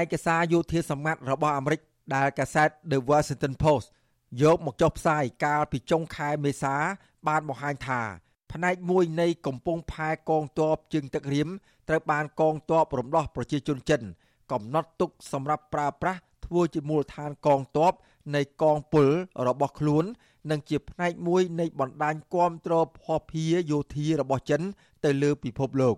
[0.00, 1.80] ឯកសារយោធាសម្ងាត់របស់អាមេរិក
[2.14, 3.86] ដែលកាសែត The Washington Post
[4.42, 6.74] យកមកចុះផ្សាយកាលពីចុងខែមេសា
[7.28, 8.02] បានបង្ហាញថា
[8.52, 11.48] ផ្នែកមួយនៃកំពង់ផែកងទ័ពជើងទឹករៀម
[11.88, 14.00] ត្រូវបានកងទ័ពរំដោះប្រជាជនចិន
[14.52, 17.92] កំណត់ទុកសម្រាប់ប្រើប្រាស់ធ្វើជាមូលដ្ឋានកងទ័ព
[18.34, 19.08] នៃកងពល
[19.48, 20.04] របស់ខ្លួន
[20.50, 24.60] និងជាផ្នែកមួយនៃបណ្ដាញគាំទ្រភស្តុភារយោធារបស់ចិន
[25.04, 25.96] ទៅលើពិភពលោក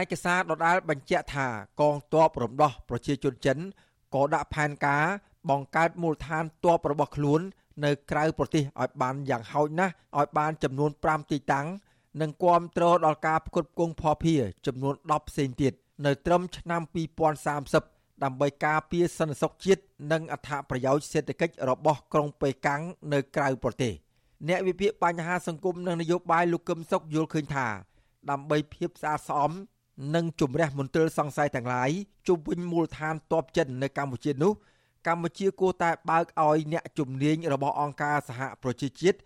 [0.00, 1.46] ឯកសារដដាលបញ្ជាក់ថា
[1.80, 3.58] កងទ័ពរំដោះប្រជាជនចិន
[4.14, 5.04] ក៏ដាក់ផែនការ
[5.50, 7.40] បង្កើតមូលដ្ឋានទ័ពរបស់ខ្លួន
[7.84, 11.66] នៅក្រៅប្រទេសឲ្យបានយ៉ាងហោចណាស់ឲ្យបានចំនួន5ទីតាំង
[12.20, 15.72] និងគាំទ្រដល់ការផ្គត់ផ្គង់ភស្តុភារចំនួន10ផ្សេងទៀត
[16.06, 16.82] នៅត្រឹមឆ្នាំ
[17.52, 23.92] 2030ដើម្បីការពារសន្តិសុខជាតិនិងអត្ថប្រយោជន៍សេដ្ឋកិច្ចរបស់ក្រុងប៉េកាំងនៅក្រៅប្រទេស
[24.48, 27.66] អ្នកវិភាគបញ្ហាសង្គមនិងនយោបាយលោកកឹមសុខយល់ឃើញថា
[28.30, 29.52] ដើម្បីភាពស្អាតស្អំ
[30.14, 31.90] និងជំរះមន្ទិលសង្ស័យទាំងឡាយ
[32.28, 34.52] ជុំវិញមូលដ្ឋានតបចិននៅកម្ពុជានោះ
[35.06, 39.16] កម្ពុជាគួរតែបើកឲ្យអ្នកជំនាញរបស់អង្គការសហប្រជាជាតិ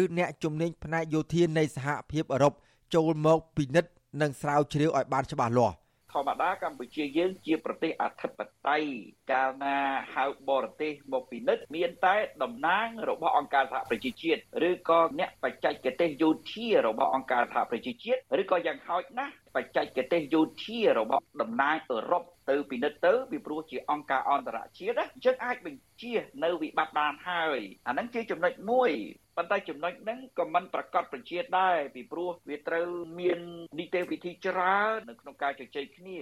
[0.00, 2.52] ឬអ្នកជំនាញផ្នែកយោធានៃសហភាពអឺរ៉ុប
[2.94, 5.76] ចូលមកពិនិត្យនិងស្រាវជ្រាវឲ្យបានច្បាស់លាស់
[6.12, 8.88] ធម្មតាកម្ពុជាយើងជាប្រទេសអធិបតេយ្យ
[9.32, 9.76] កាលណា
[10.14, 26.12] ហៅបរទេសមកពិនិត្យមានតែតំណាងរបស់អង្គការសហប្រជាជាតិឬក៏អ្នកបច្ចេកទេសយោធារបស់អង្គការសហប្រជាជាតិឬក៏យ៉ាងហោចណាស់បច្ចេកទេសយោធារបស់តំណាងអឺរ៉ុប ទៅពិនិត្យទៅពីព្រោះជាអង្គការអន្តរជាតិណាយើងអាចបញ្ជា
[26.44, 28.90] នៅវិបត្តិបានហើយអាហ្នឹងជាចំណុចមួយ
[29.36, 32.86] ប៉ុន្តែចំណុចហ្នឹងក៏មិនប្រកាសបញ្ជាដែរពីព្រោះវាត្រូវ
[33.18, 33.38] មាន
[33.78, 36.18] នីតិវិធីច្រើននៅក្នុងការជជែកគ្នា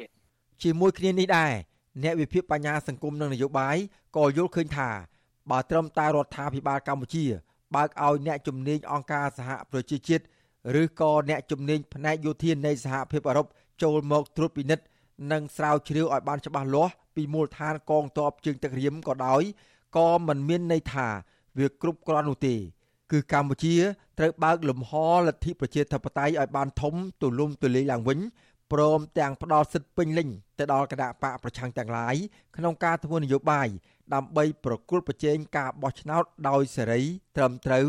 [0.62, 1.52] ជាមួយគ្នានេះដែរ
[2.02, 3.76] អ្នកវិភាគបញ្ញាសង្គមនិងនយោបាយ
[4.16, 4.90] ក៏យល់ឃើញថា
[5.50, 7.24] បើត្រឹមតែរដ្ឋាភិបាលកម្ពុជា
[7.74, 10.24] បើកឲ្យអ្នកជំនាញអង្គការសហប្រជាជាតិ
[10.82, 13.46] ឬក៏អ្នកជំនាញផ្នែកយោធានៃសហភាពអឺរ៉ុប
[13.82, 14.84] ចូលមកត្រួតពិនិត្យ
[15.32, 19.42] និងស្រាវជ្រាវឲ្យបានច្បាស់លាស់ពីមូលដ្ឋានកងទ័ពជើងទឹករៀមក៏ដោយ
[19.96, 21.06] ក៏មិនមានន័យថា
[21.58, 22.54] វាគ្រប់គ្រាន់នោះទេ
[23.12, 23.74] គឺកម្ពុជា
[24.18, 24.92] ត្រូវបើកលំហ
[25.26, 28.18] លទ្ធិប្រជាធិបតេយ្យឲ្យបានធំទូលំទូលាយឡើងវិញ
[28.72, 32.16] ព្រមទាំងផ្ដល់សិទ្ធិពេញលេញទៅដល់គណៈបកប្រឆាំងទាំងឡាយ
[32.56, 33.68] ក្នុងការធ្វើនយោបាយ
[34.14, 37.02] ដើម្បីប្រគល់ប្រជែងការបោះឆ្នោតដោយសេរី
[37.36, 37.86] ត្រឹមត្រូវ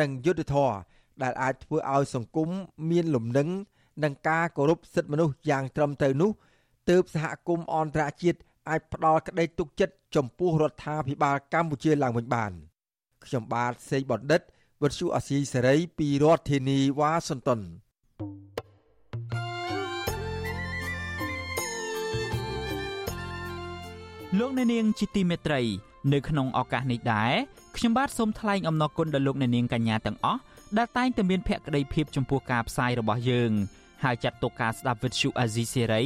[0.00, 0.76] និងយុត្តិធម៌
[1.22, 2.48] ដែលអាចធ្វើឲ្យសង្គម
[2.90, 3.48] មានលំនឹង
[4.04, 6.30] និងការគោរពសិទ្ធិមនុស្សយ៉ាងត្រឹមត្រូវនោះ
[6.88, 12.52] ទើបសហគមន៍អន្តរជាតិអាចផ្ដល់ក្តីទុកចិត្តចំពោះរដ្ឋាភិបាលកម្ពុជាឡើងវិញបាន
[13.24, 14.40] ខ្ញុំបាទសេកបណ្ឌិត
[14.82, 17.60] វិទ្យុអាស៊ីសេរីពីរដ្ឋធានីវ៉ាស៊ីនតោន
[24.38, 25.60] លោកអ្នកនាងជាទីមេត្រី
[26.12, 27.32] នៅក្នុងឱកាសនេះដែរ
[27.76, 30.40] ខ្ញុំបាទសូមថ្លែងអំណរគុណដល់លោកអ្នកនាងកញ្ញាទាំងអស់
[30.78, 33.52] ដែលតែងតែមានភក្ដីភាពចំពោះការផ្សាយរបស់យើង
[34.04, 36.02] ហើយចាត់ទុកការស្ដាប់វិទ្យុអាស៊ីសេរី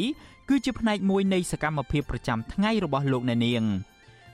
[0.49, 3.65] គឺជាផ្នែកមួយនៃសកម្មភាពប្រចាំថ្ងៃរបស់លោកអ្នកនាង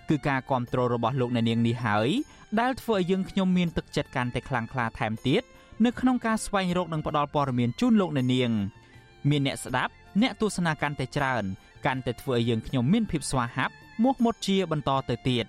[0.09, 2.09] គឺការគ្រប់គ្រងរបស់លោកអ្នកនាងនេះហើយ
[2.61, 5.43] ដែលធ្វើឲ្យយើងខ្ញុំមានទឹកចិត្តកាន់តែខ្លាំងក្លាថែមទៀត
[5.85, 8.51] នៅក្នុងការស្វែងរកនិងផ្តល់ព័ត៌មានជូនលោកអ្នកនាង
[9.31, 9.93] មានអ្នកស្ដាប់
[10.23, 11.45] អ្នកទស្សនាកាន់តែច្រើន
[11.87, 15.45] កាន់តែធ្វើឲ្យយើងខ្ញុំមានភាពស្វាហាប់មោះមុតជាបន្តទៅទៀត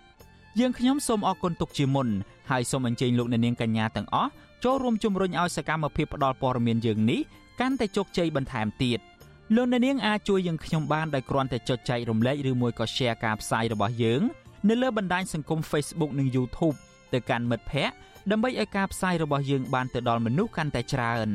[0.59, 2.07] យើងខ្ញុំសូមអរគុណទុកជាមុន
[2.51, 4.31] ហើយសូមអញ្ជើញលោកអ្នកនាងកញ្ញាទាំងអស់
[4.63, 7.21] ចូលរួមជំរុញឲ្យសកម្មភាពផ្តល់ព័ត៌មានយើងនេះ
[7.59, 8.99] កាន់តែជោគជ័យបន្ថែមទៀត។
[9.53, 14.21] លោកអ្នកនាងអាចជួយយើងខ្ញុំបានដោយគ្រាន់តែចុចចែករំលែកឬមួយក៏ Share ការផ្សាយរបស់យើង
[14.69, 16.75] នៅលើបណ្ដាញសង្គម Facebook និង YouTube
[17.13, 17.95] ទៅកាន់មិត្តភ័ក្តិ
[18.31, 21.29] ដើម្បីឲ្យការផ្សាយរបស់យើងបានទៅដល់មនុស្សកាន់តែច្រើន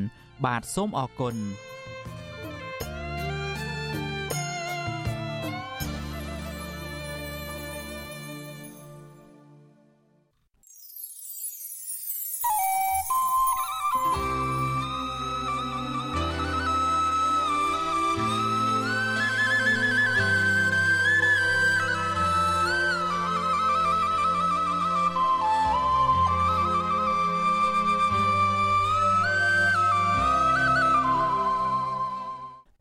[0.46, 1.36] បាទសូមអរគុណ